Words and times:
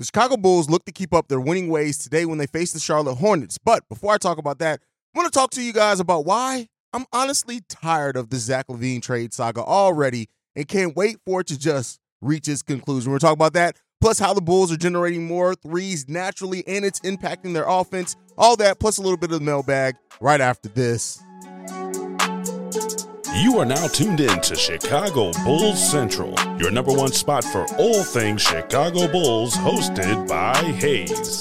The 0.00 0.06
Chicago 0.06 0.38
Bulls 0.38 0.70
look 0.70 0.86
to 0.86 0.92
keep 0.92 1.12
up 1.12 1.28
their 1.28 1.42
winning 1.42 1.68
ways 1.68 1.98
today 1.98 2.24
when 2.24 2.38
they 2.38 2.46
face 2.46 2.72
the 2.72 2.80
Charlotte 2.80 3.16
Hornets. 3.16 3.58
But 3.62 3.86
before 3.90 4.14
I 4.14 4.16
talk 4.16 4.38
about 4.38 4.58
that, 4.60 4.80
I 5.14 5.18
want 5.18 5.30
to 5.30 5.38
talk 5.38 5.50
to 5.50 5.62
you 5.62 5.74
guys 5.74 6.00
about 6.00 6.24
why 6.24 6.68
I'm 6.94 7.04
honestly 7.12 7.60
tired 7.68 8.16
of 8.16 8.30
the 8.30 8.38
Zach 8.38 8.68
LaVine 8.68 9.02
trade 9.02 9.34
saga 9.34 9.62
already 9.62 10.30
and 10.56 10.66
can't 10.66 10.96
wait 10.96 11.18
for 11.26 11.42
it 11.42 11.48
to 11.48 11.58
just 11.58 12.00
reach 12.22 12.48
its 12.48 12.62
conclusion. 12.62 13.12
We're 13.12 13.18
talking 13.18 13.34
about 13.34 13.52
that, 13.52 13.76
plus 14.00 14.18
how 14.18 14.32
the 14.32 14.40
Bulls 14.40 14.72
are 14.72 14.78
generating 14.78 15.26
more 15.26 15.54
threes 15.54 16.08
naturally 16.08 16.66
and 16.66 16.82
it's 16.82 17.00
impacting 17.00 17.52
their 17.52 17.68
offense. 17.68 18.16
All 18.38 18.56
that, 18.56 18.80
plus 18.80 18.96
a 18.96 19.02
little 19.02 19.18
bit 19.18 19.30
of 19.32 19.38
the 19.38 19.44
mailbag 19.44 19.96
right 20.18 20.40
after 20.40 20.70
this. 20.70 21.22
You 23.36 23.60
are 23.60 23.64
now 23.64 23.86
tuned 23.86 24.18
in 24.18 24.40
to 24.40 24.56
Chicago 24.56 25.30
Bulls 25.44 25.90
Central, 25.90 26.34
your 26.58 26.72
number 26.72 26.92
one 26.92 27.12
spot 27.12 27.44
for 27.44 27.64
all 27.76 28.02
things 28.02 28.42
Chicago 28.42 29.06
Bulls, 29.06 29.54
hosted 29.54 30.26
by 30.26 30.56
Haize. 30.56 31.40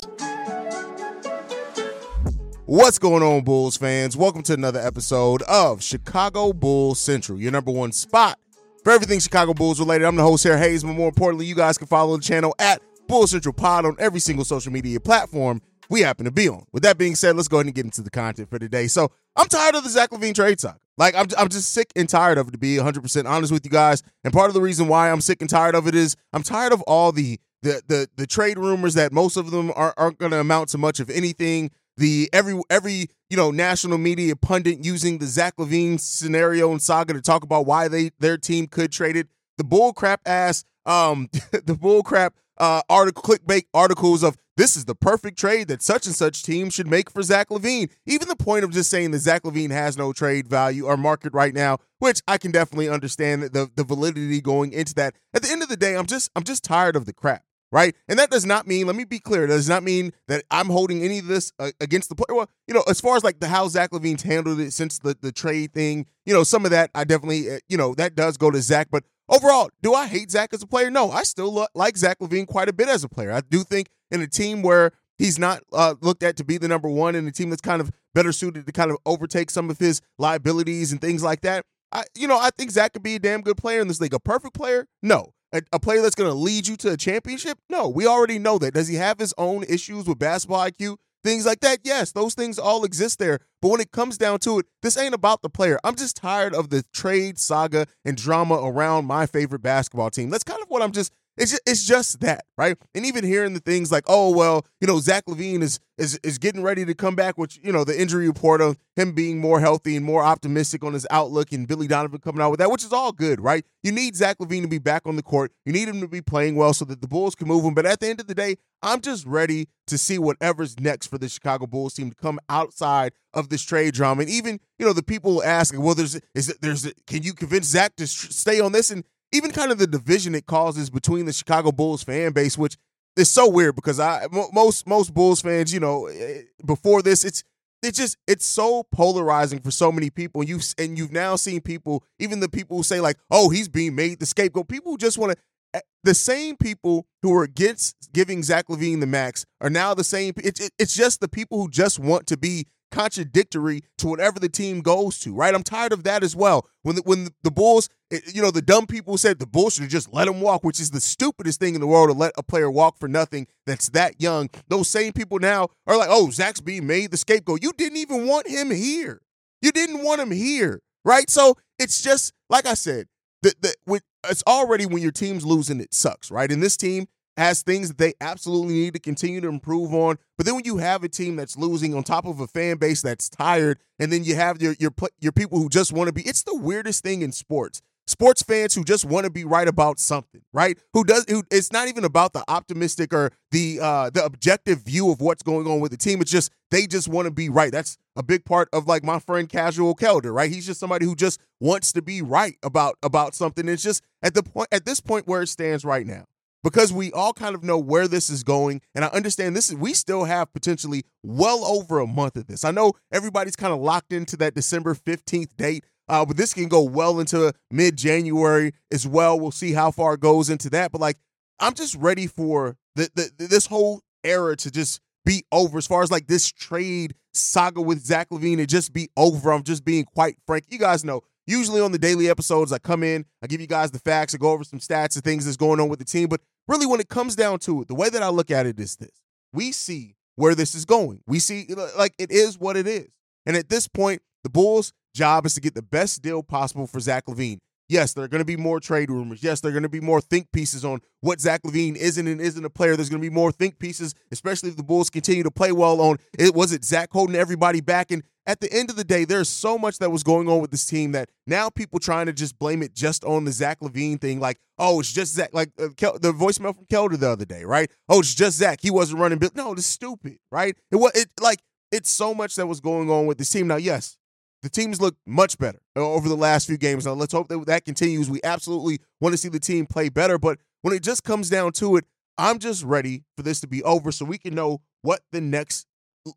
What's 2.67 2.99
going 2.99 3.23
on, 3.23 3.43
Bulls 3.43 3.75
fans? 3.75 4.15
Welcome 4.15 4.43
to 4.43 4.53
another 4.53 4.79
episode 4.79 5.41
of 5.43 5.81
Chicago 5.81 6.53
Bulls 6.53 6.99
Central, 6.99 7.39
your 7.39 7.51
number 7.51 7.71
one 7.71 7.91
spot 7.91 8.37
for 8.83 8.93
everything 8.93 9.19
Chicago 9.19 9.55
Bulls 9.55 9.79
related. 9.79 10.05
I'm 10.05 10.15
the 10.15 10.21
host 10.21 10.43
here, 10.43 10.59
Haize, 10.59 10.83
but 10.83 10.93
more 10.93 11.07
importantly, 11.07 11.47
you 11.47 11.55
guys 11.55 11.79
can 11.79 11.87
follow 11.87 12.17
the 12.17 12.23
channel 12.23 12.53
at 12.59 12.83
Bulls 13.07 13.31
Central 13.31 13.53
Pod 13.53 13.85
on 13.85 13.95
every 13.97 14.19
single 14.19 14.45
social 14.45 14.71
media 14.71 14.99
platform 14.99 15.59
we 15.89 16.01
happen 16.01 16.25
to 16.25 16.31
be 16.31 16.47
on. 16.47 16.65
With 16.71 16.83
that 16.83 16.99
being 16.99 17.15
said, 17.15 17.35
let's 17.35 17.47
go 17.47 17.57
ahead 17.57 17.65
and 17.65 17.73
get 17.73 17.85
into 17.85 18.03
the 18.03 18.11
content 18.11 18.49
for 18.51 18.59
today. 18.59 18.85
So 18.85 19.09
I'm 19.35 19.47
tired 19.47 19.73
of 19.73 19.83
the 19.83 19.89
Zach 19.89 20.11
LaVine 20.11 20.35
trade 20.35 20.59
talk. 20.59 20.77
Like 20.99 21.15
I'm, 21.15 21.27
I'm 21.37 21.49
just 21.49 21.71
sick 21.71 21.91
and 21.95 22.07
tired 22.07 22.37
of 22.37 22.49
it. 22.49 22.51
To 22.51 22.57
be 22.57 22.77
100 22.77 23.01
percent 23.01 23.25
honest 23.25 23.51
with 23.51 23.65
you 23.65 23.71
guys, 23.71 24.03
and 24.23 24.33
part 24.33 24.49
of 24.49 24.53
the 24.53 24.61
reason 24.61 24.87
why 24.87 25.09
I'm 25.09 25.21
sick 25.21 25.41
and 25.41 25.49
tired 25.49 25.73
of 25.73 25.87
it 25.87 25.95
is 25.95 26.15
I'm 26.33 26.43
tired 26.43 26.73
of 26.73 26.81
all 26.83 27.11
the 27.11 27.39
the 27.63 27.81
the, 27.87 28.09
the 28.17 28.27
trade 28.27 28.59
rumors 28.59 28.93
that 28.93 29.11
most 29.11 29.37
of 29.37 29.49
them 29.49 29.71
are, 29.75 29.93
aren't 29.97 30.19
going 30.19 30.31
to 30.31 30.39
amount 30.39 30.69
to 30.69 30.77
much 30.77 30.99
of 30.99 31.09
anything 31.09 31.71
the 31.99 32.29
every 32.33 32.59
every 32.69 33.07
you 33.29 33.37
know 33.37 33.51
national 33.51 33.97
media 33.97 34.35
pundit 34.35 34.83
using 34.83 35.19
the 35.19 35.25
Zach 35.27 35.55
LaVine 35.57 35.99
scenario 35.99 36.71
and 36.71 36.81
saga 36.81 37.13
to 37.13 37.21
talk 37.21 37.43
about 37.43 37.65
why 37.65 37.87
they 37.87 38.11
their 38.19 38.37
team 38.37 38.67
could 38.67 38.91
trade 38.91 39.15
it. 39.15 39.27
The 39.57 39.63
bull 39.63 39.93
crap 39.93 40.21
ass 40.25 40.63
um 40.85 41.29
the 41.51 41.75
bull 41.75 42.03
crap 42.03 42.35
uh 42.57 42.81
article 42.89 43.21
clickbait 43.21 43.65
articles 43.73 44.23
of 44.23 44.37
this 44.59 44.75
is 44.75 44.83
the 44.83 44.93
perfect 44.93 45.39
trade 45.39 45.69
that 45.69 45.81
such 45.81 46.05
and 46.05 46.13
such 46.13 46.43
team 46.43 46.69
should 46.69 46.85
make 46.85 47.09
for 47.09 47.23
Zach 47.23 47.47
LaVine. 47.47 47.89
Even 48.05 48.27
the 48.27 48.35
point 48.35 48.65
of 48.65 48.71
just 48.71 48.89
saying 48.89 49.11
that 49.11 49.19
Zach 49.19 49.43
LaVine 49.43 49.71
has 49.71 49.97
no 49.97 50.11
trade 50.11 50.47
value 50.47 50.85
or 50.85 50.97
market 50.97 51.33
right 51.33 51.53
now, 51.53 51.77
which 51.99 52.21
I 52.27 52.37
can 52.37 52.51
definitely 52.51 52.89
understand 52.89 53.43
the 53.43 53.71
the 53.73 53.85
validity 53.85 54.41
going 54.41 54.73
into 54.73 54.93
that. 54.95 55.15
At 55.33 55.43
the 55.43 55.51
end 55.51 55.63
of 55.63 55.69
the 55.69 55.77
day, 55.77 55.95
I'm 55.95 56.05
just 56.05 56.29
I'm 56.35 56.43
just 56.43 56.63
tired 56.63 56.97
of 56.97 57.05
the 57.05 57.13
crap 57.13 57.43
right? 57.71 57.95
And 58.07 58.17
that 58.17 58.31
does 58.31 58.47
not 58.47 58.67
mean, 58.67 58.87
let 58.87 58.95
me 58.95 59.03
be 59.03 59.19
clear, 59.19 59.45
does 59.45 59.69
not 59.69 59.83
mean 59.83 60.11
that 60.27 60.43
I'm 60.49 60.67
holding 60.67 61.03
any 61.03 61.19
of 61.19 61.27
this 61.27 61.51
uh, 61.59 61.71
against 61.79 62.09
the 62.09 62.15
player. 62.15 62.35
Well, 62.35 62.49
you 62.67 62.73
know, 62.73 62.83
as 62.87 62.99
far 62.99 63.15
as 63.15 63.23
like 63.23 63.39
the 63.39 63.47
how 63.47 63.67
Zach 63.67 63.91
LaVine's 63.91 64.23
handled 64.23 64.59
it 64.59 64.73
since 64.73 64.99
the, 64.99 65.15
the 65.21 65.31
trade 65.31 65.73
thing, 65.73 66.07
you 66.25 66.33
know, 66.33 66.43
some 66.43 66.65
of 66.65 66.71
that 66.71 66.89
I 66.95 67.03
definitely, 67.03 67.49
uh, 67.49 67.59
you 67.67 67.77
know, 67.77 67.93
that 67.95 68.15
does 68.15 68.37
go 68.37 68.49
to 68.49 68.59
Zach. 68.61 68.87
But 68.91 69.03
overall, 69.27 69.69
do 69.81 69.93
I 69.93 70.07
hate 70.07 70.31
Zach 70.31 70.53
as 70.53 70.63
a 70.63 70.67
player? 70.67 70.89
No, 70.89 71.11
I 71.11 71.23
still 71.23 71.53
lo- 71.53 71.67
like 71.75 71.95
Zach 71.95 72.19
LaVine 72.19 72.47
quite 72.47 72.69
a 72.69 72.73
bit 72.73 72.89
as 72.89 73.03
a 73.03 73.09
player. 73.09 73.31
I 73.31 73.41
do 73.41 73.63
think 73.63 73.89
in 74.11 74.21
a 74.21 74.27
team 74.27 74.61
where 74.61 74.91
he's 75.17 75.37
not 75.39 75.61
uh, 75.73 75.95
looked 76.01 76.23
at 76.23 76.37
to 76.37 76.43
be 76.43 76.57
the 76.57 76.67
number 76.67 76.89
one 76.89 77.15
in 77.15 77.27
a 77.27 77.31
team 77.31 77.49
that's 77.49 77.61
kind 77.61 77.81
of 77.81 77.91
better 78.13 78.31
suited 78.31 78.65
to 78.65 78.71
kind 78.71 78.91
of 78.91 78.97
overtake 79.05 79.49
some 79.51 79.69
of 79.69 79.79
his 79.79 80.01
liabilities 80.17 80.91
and 80.91 81.01
things 81.01 81.23
like 81.23 81.41
that. 81.41 81.65
I, 81.91 82.03
you 82.15 82.27
know, 82.27 82.39
I 82.39 82.49
think 82.51 82.71
Zach 82.71 82.93
could 82.93 83.03
be 83.03 83.15
a 83.15 83.19
damn 83.19 83.41
good 83.41 83.57
player 83.57 83.81
in 83.81 83.87
this 83.87 83.99
league. 83.99 84.13
A 84.13 84.19
perfect 84.19 84.53
player? 84.53 84.87
No 85.01 85.33
a, 85.51 85.61
a 85.73 85.79
player 85.79 86.01
that's 86.01 86.15
going 86.15 86.29
to 86.29 86.35
lead 86.35 86.67
you 86.67 86.75
to 86.77 86.91
a 86.91 86.97
championship? 86.97 87.57
No, 87.69 87.87
we 87.87 88.05
already 88.05 88.39
know 88.39 88.57
that. 88.59 88.73
Does 88.73 88.87
he 88.87 88.95
have 88.95 89.19
his 89.19 89.33
own 89.37 89.63
issues 89.63 90.05
with 90.05 90.19
basketball 90.19 90.69
IQ? 90.69 90.97
Things 91.21 91.45
like 91.45 91.59
that? 91.61 91.79
Yes, 91.83 92.13
those 92.13 92.33
things 92.33 92.57
all 92.57 92.85
exist 92.85 93.19
there. 93.19 93.39
But 93.61 93.69
when 93.69 93.81
it 93.81 93.91
comes 93.91 94.17
down 94.17 94.39
to 94.39 94.59
it, 94.59 94.67
this 94.81 94.97
ain't 94.97 95.13
about 95.13 95.41
the 95.41 95.49
player. 95.49 95.77
I'm 95.83 95.95
just 95.95 96.15
tired 96.15 96.55
of 96.55 96.69
the 96.69 96.83
trade 96.93 97.37
saga 97.37 97.87
and 98.05 98.15
drama 98.15 98.55
around 98.55 99.05
my 99.05 99.25
favorite 99.25 99.61
basketball 99.61 100.11
team. 100.11 100.29
That's 100.29 100.45
kind 100.45 100.61
of 100.61 100.69
what 100.69 100.81
I'm 100.81 100.93
just 100.93 101.11
it's 101.39 101.51
just, 101.51 101.61
it's 101.65 101.85
just 101.85 102.19
that, 102.19 102.43
right? 102.57 102.77
And 102.93 103.05
even 103.05 103.23
hearing 103.23 103.53
the 103.53 103.61
things 103.61 103.91
like, 103.91 104.03
oh 104.07 104.35
well, 104.35 104.65
you 104.81 104.87
know, 104.87 104.99
Zach 104.99 105.25
LaVine 105.25 105.61
is 105.61 105.79
is 105.97 106.19
is 106.21 106.37
getting 106.37 106.61
ready 106.61 106.83
to 106.83 106.93
come 106.93 107.15
back, 107.15 107.37
which 107.37 107.59
you 107.63 107.71
know 107.71 107.85
the 107.85 107.99
injury 107.99 108.27
report 108.27 108.59
of 108.59 108.77
him 108.97 109.13
being 109.13 109.39
more 109.39 109.61
healthy 109.61 109.95
and 109.95 110.05
more 110.05 110.21
optimistic 110.21 110.83
on 110.83 110.93
his 110.93 111.07
outlook, 111.09 111.53
and 111.53 111.65
Billy 111.65 111.87
Donovan 111.87 112.19
coming 112.19 112.41
out 112.41 112.51
with 112.51 112.59
that, 112.59 112.69
which 112.69 112.83
is 112.83 112.91
all 112.91 113.13
good, 113.13 113.39
right? 113.39 113.65
You 113.83 113.93
need 113.93 114.17
Zach 114.17 114.37
LaVine 114.39 114.63
to 114.63 114.67
be 114.67 114.79
back 114.79 115.03
on 115.05 115.15
the 115.15 115.23
court. 115.23 115.53
You 115.65 115.71
need 115.71 115.87
him 115.87 116.01
to 116.01 116.07
be 116.09 116.21
playing 116.21 116.55
well 116.55 116.73
so 116.73 116.83
that 116.85 117.01
the 117.01 117.07
Bulls 117.07 117.35
can 117.35 117.47
move 117.47 117.63
him. 117.63 117.73
But 117.73 117.85
at 117.85 118.01
the 118.01 118.07
end 118.07 118.19
of 118.19 118.27
the 118.27 118.35
day, 118.35 118.57
I'm 118.83 118.99
just 118.99 119.25
ready 119.25 119.69
to 119.87 119.97
see 119.97 120.19
whatever's 120.19 120.77
next 120.77 121.07
for 121.07 121.17
the 121.17 121.29
Chicago 121.29 121.67
Bulls 121.67 121.93
team 121.93 122.09
to 122.09 122.15
come 122.15 122.39
outside 122.49 123.13
of 123.33 123.47
this 123.47 123.63
trade 123.63 123.93
drama. 123.93 124.21
And 124.21 124.29
even 124.29 124.59
you 124.77 124.85
know 124.85 124.93
the 124.93 125.03
people 125.03 125.41
asking, 125.41 125.81
well, 125.81 125.95
there's 125.95 126.19
is 126.35 126.53
there's 126.61 126.91
can 127.07 127.23
you 127.23 127.33
convince 127.33 127.67
Zach 127.67 127.95
to 127.95 128.07
stay 128.07 128.59
on 128.59 128.73
this 128.73 128.91
and 128.91 129.05
even 129.31 129.51
kind 129.51 129.71
of 129.71 129.77
the 129.77 129.87
division 129.87 130.35
it 130.35 130.45
causes 130.45 130.89
between 130.89 131.25
the 131.25 131.33
Chicago 131.33 131.71
Bulls 131.71 132.03
fan 132.03 132.31
base, 132.31 132.57
which 132.57 132.77
is 133.15 133.29
so 133.29 133.47
weird 133.47 133.75
because 133.75 133.99
I 133.99 134.27
most 134.53 134.87
most 134.87 135.13
Bulls 135.13 135.41
fans, 135.41 135.73
you 135.73 135.79
know, 135.79 136.07
eh, 136.07 136.41
before 136.65 137.01
this, 137.01 137.23
it's 137.23 137.43
it's 137.81 137.97
just 137.97 138.17
it's 138.27 138.45
so 138.45 138.83
polarizing 138.91 139.59
for 139.59 139.71
so 139.71 139.91
many 139.91 140.09
people. 140.09 140.41
And 140.41 140.49
you 140.49 140.59
and 140.77 140.97
you've 140.97 141.11
now 141.11 141.35
seen 141.35 141.61
people, 141.61 142.03
even 142.17 142.39
the 142.39 142.49
people 142.49 142.77
who 142.77 142.83
say 142.83 142.99
like, 142.99 143.17
"Oh, 143.29 143.49
he's 143.49 143.67
being 143.67 143.95
made 143.95 144.19
the 144.19 144.25
scapegoat." 144.25 144.67
People 144.67 144.93
who 144.93 144.97
just 144.97 145.17
want 145.17 145.33
to. 145.33 145.37
Eh, 145.75 145.81
the 146.03 146.15
same 146.15 146.57
people 146.57 147.05
who 147.21 147.33
are 147.37 147.43
against 147.43 148.11
giving 148.11 148.41
Zach 148.41 148.67
LaVine 148.69 149.01
the 149.01 149.07
max 149.07 149.45
are 149.61 149.69
now 149.69 149.93
the 149.93 150.03
same. 150.03 150.33
It's 150.37 150.69
it's 150.79 150.95
just 150.95 151.19
the 151.19 151.29
people 151.29 151.61
who 151.61 151.69
just 151.69 151.99
want 151.99 152.25
to 152.27 152.37
be 152.37 152.65
contradictory 152.91 153.81
to 153.97 154.07
whatever 154.07 154.39
the 154.39 154.49
team 154.49 154.81
goes 154.81 155.19
to, 155.19 155.33
right? 155.33 155.53
I'm 155.53 155.63
tired 155.63 155.93
of 155.93 156.03
that 156.03 156.23
as 156.23 156.35
well. 156.35 156.67
When 156.83 156.95
the, 156.95 157.01
when 157.03 157.29
the 157.43 157.51
Bulls, 157.51 157.89
you 158.33 158.41
know, 158.41 158.51
the 158.51 158.61
dumb 158.61 158.87
people 158.87 159.17
said 159.17 159.39
the 159.39 159.45
Bulls 159.45 159.75
should 159.75 159.89
just 159.89 160.13
let 160.13 160.27
him 160.27 160.41
walk, 160.41 160.63
which 160.63 160.79
is 160.79 160.91
the 160.91 161.01
stupidest 161.01 161.59
thing 161.59 161.75
in 161.75 161.81
the 161.81 161.87
world 161.87 162.09
to 162.09 162.17
let 162.17 162.33
a 162.37 162.43
player 162.43 162.69
walk 162.69 162.97
for 162.99 163.07
nothing 163.07 163.47
that's 163.65 163.89
that 163.89 164.21
young. 164.21 164.49
Those 164.67 164.89
same 164.89 165.13
people 165.13 165.39
now 165.39 165.69
are 165.87 165.97
like, 165.97 166.09
oh, 166.11 166.29
Zach's 166.29 166.61
being 166.61 166.87
made 166.87 167.11
the 167.11 167.17
scapegoat. 167.17 167.63
You 167.63 167.73
didn't 167.73 167.97
even 167.97 168.27
want 168.27 168.47
him 168.47 168.71
here. 168.71 169.21
You 169.61 169.71
didn't 169.71 170.03
want 170.03 170.21
him 170.21 170.31
here, 170.31 170.81
right? 171.03 171.29
So 171.29 171.55
it's 171.77 172.01
just 172.01 172.33
like 172.49 172.65
I 172.65 172.73
said, 172.73 173.07
the, 173.41 173.53
the, 173.61 174.01
it's 174.27 174.43
already 174.47 174.85
when 174.85 175.01
your 175.01 175.11
team's 175.11 175.45
losing, 175.45 175.79
it 175.79 175.93
sucks, 175.93 176.31
right? 176.31 176.51
And 176.51 176.61
this 176.61 176.77
team 176.77 177.07
has 177.39 177.61
things 177.61 177.87
that 177.87 177.97
they 177.97 178.13
absolutely 178.19 178.73
need 178.73 178.93
to 178.93 178.99
continue 178.99 179.39
to 179.39 179.47
improve 179.47 179.93
on. 179.93 180.17
But 180.37 180.45
then 180.45 180.55
when 180.55 180.65
you 180.65 180.77
have 180.77 181.03
a 181.03 181.09
team 181.09 181.37
that's 181.37 181.57
losing 181.57 181.95
on 181.95 182.03
top 182.03 182.25
of 182.25 182.39
a 182.41 182.47
fan 182.47 182.77
base 182.77 183.01
that's 183.01 183.29
tired, 183.29 183.79
and 183.97 184.11
then 184.11 184.23
you 184.23 184.35
have 184.35 184.61
your 184.61 184.75
your 184.77 184.91
your 185.19 185.31
people 185.31 185.57
who 185.57 185.69
just 185.69 185.93
want 185.93 186.07
to 186.09 186.13
be, 186.13 186.21
it's 186.21 186.43
the 186.43 186.55
weirdest 186.55 187.01
thing 187.01 187.21
in 187.21 187.31
sports. 187.31 187.81
Sports 188.07 188.41
fans 188.41 188.73
who 188.73 188.83
just 188.83 189.05
want 189.05 189.25
to 189.25 189.29
be 189.29 189.45
right 189.45 189.67
about 189.67 189.99
something, 189.99 190.41
right? 190.51 190.77
Who 190.93 191.03
does 191.03 191.25
who 191.29 191.43
it's 191.51 191.71
not 191.71 191.87
even 191.87 192.03
about 192.03 192.33
the 192.33 192.43
optimistic 192.47 193.13
or 193.13 193.31
the 193.51 193.79
uh 193.81 194.09
the 194.09 194.25
objective 194.25 194.81
view 194.81 195.09
of 195.09 195.21
what's 195.21 195.43
going 195.43 195.67
on 195.67 195.79
with 195.79 195.91
the 195.91 195.97
team. 195.97 196.19
It's 196.19 196.31
just 196.31 196.51
they 196.71 196.87
just 196.87 197.07
want 197.07 197.27
to 197.27 197.31
be 197.31 197.47
right. 197.49 197.71
That's 197.71 197.97
a 198.15 198.23
big 198.23 198.43
part 198.43 198.67
of 198.73 198.87
like 198.87 199.03
my 199.03 199.19
friend 199.19 199.47
Casual 199.47 199.95
Kelder, 199.95 200.33
right? 200.33 200.51
He's 200.51 200.65
just 200.65 200.79
somebody 200.79 201.05
who 201.05 201.15
just 201.15 201.39
wants 201.61 201.93
to 201.93 202.01
be 202.01 202.21
right 202.21 202.57
about 202.63 202.97
about 203.03 203.33
something. 203.33 203.69
It's 203.69 203.83
just 203.83 204.03
at 204.23 204.33
the 204.33 204.43
point 204.43 204.67
at 204.71 204.85
this 204.85 204.99
point 204.99 205.27
where 205.27 205.43
it 205.43 205.47
stands 205.47 205.85
right 205.85 206.05
now 206.05 206.25
because 206.63 206.91
we 206.91 207.11
all 207.11 207.33
kind 207.33 207.55
of 207.55 207.63
know 207.63 207.77
where 207.77 208.07
this 208.07 208.29
is 208.29 208.43
going 208.43 208.81
and 208.95 209.05
i 209.05 209.07
understand 209.09 209.55
this 209.55 209.69
is 209.69 209.75
we 209.75 209.93
still 209.93 210.25
have 210.25 210.51
potentially 210.53 211.03
well 211.23 211.63
over 211.65 211.99
a 211.99 212.07
month 212.07 212.35
of 212.35 212.47
this. 212.47 212.63
I 212.63 212.71
know 212.71 212.93
everybody's 213.11 213.55
kind 213.55 213.73
of 213.73 213.79
locked 213.79 214.13
into 214.13 214.37
that 214.37 214.55
december 214.55 214.95
15th 214.95 215.55
date 215.57 215.85
uh, 216.07 216.25
but 216.25 216.37
this 216.37 216.53
can 216.53 216.67
go 216.67 216.81
well 216.81 217.19
into 217.19 217.53
mid-january 217.69 218.73
as 218.91 219.07
well. 219.07 219.39
We'll 219.39 219.51
see 219.51 219.73
how 219.73 219.91
far 219.91 220.15
it 220.15 220.19
goes 220.19 220.49
into 220.49 220.69
that 220.71 220.91
but 220.91 221.01
like 221.01 221.17
i'm 221.59 221.73
just 221.73 221.95
ready 221.95 222.27
for 222.27 222.77
the, 222.95 223.09
the 223.15 223.47
this 223.47 223.67
whole 223.67 224.01
era 224.23 224.55
to 224.57 224.71
just 224.71 225.01
be 225.25 225.45
over. 225.51 225.77
As 225.77 225.87
far 225.87 226.01
as 226.03 226.11
like 226.11 226.27
this 226.27 226.51
trade 226.51 227.13
saga 227.33 227.81
with 227.81 228.03
zach 228.03 228.29
LaVine 228.29 228.57
to 228.57 228.65
just 228.65 228.93
be 228.93 229.09
over. 229.15 229.51
I'm 229.51 229.63
just 229.63 229.85
being 229.85 230.05
quite 230.05 230.37
frank. 230.45 230.65
You 230.69 230.79
guys 230.79 231.05
know 231.05 231.21
Usually 231.49 231.81
on 231.81 231.91
the 231.91 231.97
daily 231.97 232.29
episodes, 232.29 232.71
I 232.71 232.77
come 232.77 233.01
in, 233.01 233.25
I 233.41 233.47
give 233.47 233.59
you 233.59 233.65
guys 233.65 233.89
the 233.89 233.97
facts, 233.97 234.35
I 234.35 234.37
go 234.37 234.51
over 234.51 234.63
some 234.63 234.77
stats 234.77 235.15
and 235.15 235.23
things 235.23 235.45
that's 235.45 235.57
going 235.57 235.79
on 235.79 235.89
with 235.89 235.97
the 235.97 236.05
team. 236.05 236.27
But 236.27 236.41
really, 236.67 236.85
when 236.85 236.99
it 236.99 237.09
comes 237.09 237.35
down 237.35 237.57
to 237.61 237.81
it, 237.81 237.87
the 237.87 237.95
way 237.95 238.07
that 238.07 238.21
I 238.21 238.29
look 238.29 238.51
at 238.51 238.67
it 238.67 238.79
is 238.79 238.97
this 238.97 239.09
we 239.51 239.71
see 239.71 240.15
where 240.35 240.53
this 240.53 240.75
is 240.75 240.85
going. 240.85 241.21
We 241.25 241.39
see, 241.39 241.65
like, 241.97 242.13
it 242.19 242.29
is 242.29 242.59
what 242.59 242.77
it 242.77 242.85
is. 242.85 243.07
And 243.47 243.57
at 243.57 243.67
this 243.67 243.87
point, 243.87 244.21
the 244.43 244.49
Bulls' 244.51 244.93
job 245.15 245.47
is 245.47 245.55
to 245.55 245.59
get 245.59 245.73
the 245.73 245.81
best 245.81 246.21
deal 246.21 246.43
possible 246.43 246.85
for 246.85 246.99
Zach 246.99 247.25
LaVine. 247.25 247.57
Yes, 247.89 248.13
there 248.13 248.23
are 248.23 248.27
going 248.27 248.39
to 248.39 248.45
be 248.45 248.55
more 248.55 248.79
trade 248.79 249.09
rumors. 249.09 249.41
Yes, 249.41 249.61
there 249.61 249.69
are 249.69 249.73
going 249.73 249.83
to 249.83 249.89
be 249.89 249.99
more 249.99 250.21
think 250.21 250.51
pieces 250.51 250.85
on 250.85 251.01
what 251.21 251.41
Zach 251.41 251.63
LaVine 251.63 251.95
isn't 251.95 252.27
and 252.27 252.39
isn't 252.39 252.63
a 252.63 252.69
player. 252.69 252.95
There's 252.95 253.09
going 253.09 253.21
to 253.21 253.27
be 253.27 253.33
more 253.33 253.51
think 253.51 253.79
pieces, 253.79 254.13
especially 254.31 254.69
if 254.69 254.77
the 254.77 254.83
Bulls 254.83 255.09
continue 255.09 255.41
to 255.41 255.49
play 255.49 255.71
well 255.71 255.99
on 255.99 256.17
it. 256.37 256.53
Was 256.53 256.71
it 256.71 256.85
Zach 256.85 257.09
holding 257.11 257.35
everybody 257.35 257.81
back? 257.81 258.11
And 258.11 258.21
at 258.45 258.61
the 258.61 258.71
end 258.71 258.91
of 258.91 258.95
the 258.95 259.03
day, 259.03 259.25
there's 259.25 259.49
so 259.49 259.75
much 259.79 259.97
that 259.97 260.11
was 260.11 260.21
going 260.21 260.47
on 260.47 260.61
with 260.61 260.69
this 260.69 260.85
team 260.85 261.13
that 261.13 261.29
now 261.47 261.69
people 261.71 261.99
trying 261.99 262.27
to 262.27 262.33
just 262.33 262.59
blame 262.59 262.83
it 262.83 262.93
just 262.93 263.23
on 263.25 263.45
the 263.45 263.51
Zach 263.51 263.79
LaVine 263.79 264.21
thing. 264.21 264.39
Like, 264.39 264.59
oh, 264.77 264.99
it's 264.99 265.11
just 265.11 265.33
Zach. 265.33 265.49
Like 265.51 265.71
uh, 265.79 265.87
Kel- 265.97 266.19
the 266.19 266.31
voicemail 266.31 266.75
from 266.75 266.85
Kelder 266.85 267.19
the 267.19 267.29
other 267.29 267.45
day, 267.45 267.63
right? 267.63 267.89
Oh, 268.07 268.19
it's 268.19 268.35
just 268.35 268.57
Zach. 268.57 268.79
He 268.83 268.91
wasn't 268.91 269.19
running. 269.19 269.39
No, 269.55 269.73
it's 269.73 269.87
stupid, 269.87 270.37
right? 270.51 270.75
It 270.91 270.97
was 270.97 271.11
it 271.15 271.29
like 271.41 271.59
it's 271.91 272.11
so 272.11 272.35
much 272.35 272.55
that 272.55 272.67
was 272.67 272.81
going 272.81 273.09
on 273.09 273.25
with 273.25 273.39
this 273.39 273.49
team. 273.49 273.65
Now, 273.65 273.77
yes, 273.77 274.17
the 274.61 274.69
teams 274.69 274.99
look 275.01 275.15
much 275.25 275.57
better 275.57 275.79
uh, 275.95 276.01
over 276.01 276.27
the 276.27 276.35
last 276.35 276.67
few 276.67 276.77
games. 276.77 277.05
Now, 277.05 277.13
let's 277.13 277.33
hope 277.33 277.47
that 277.47 277.65
that 277.67 277.85
continues. 277.85 278.29
We 278.29 278.41
absolutely 278.43 278.99
want 279.21 279.33
to 279.33 279.37
see 279.37 279.49
the 279.49 279.59
team 279.59 279.85
play 279.85 280.09
better, 280.09 280.37
but 280.37 280.59
when 280.81 280.93
it 280.93 281.03
just 281.03 281.23
comes 281.23 281.49
down 281.49 281.73
to 281.73 281.97
it, 281.97 282.05
I'm 282.37 282.59
just 282.59 282.83
ready 282.83 283.23
for 283.35 283.43
this 283.43 283.59
to 283.61 283.67
be 283.67 283.83
over 283.83 284.11
so 284.11 284.25
we 284.25 284.37
can 284.37 284.55
know 284.55 284.81
what 285.01 285.21
the 285.31 285.41
next 285.41 285.87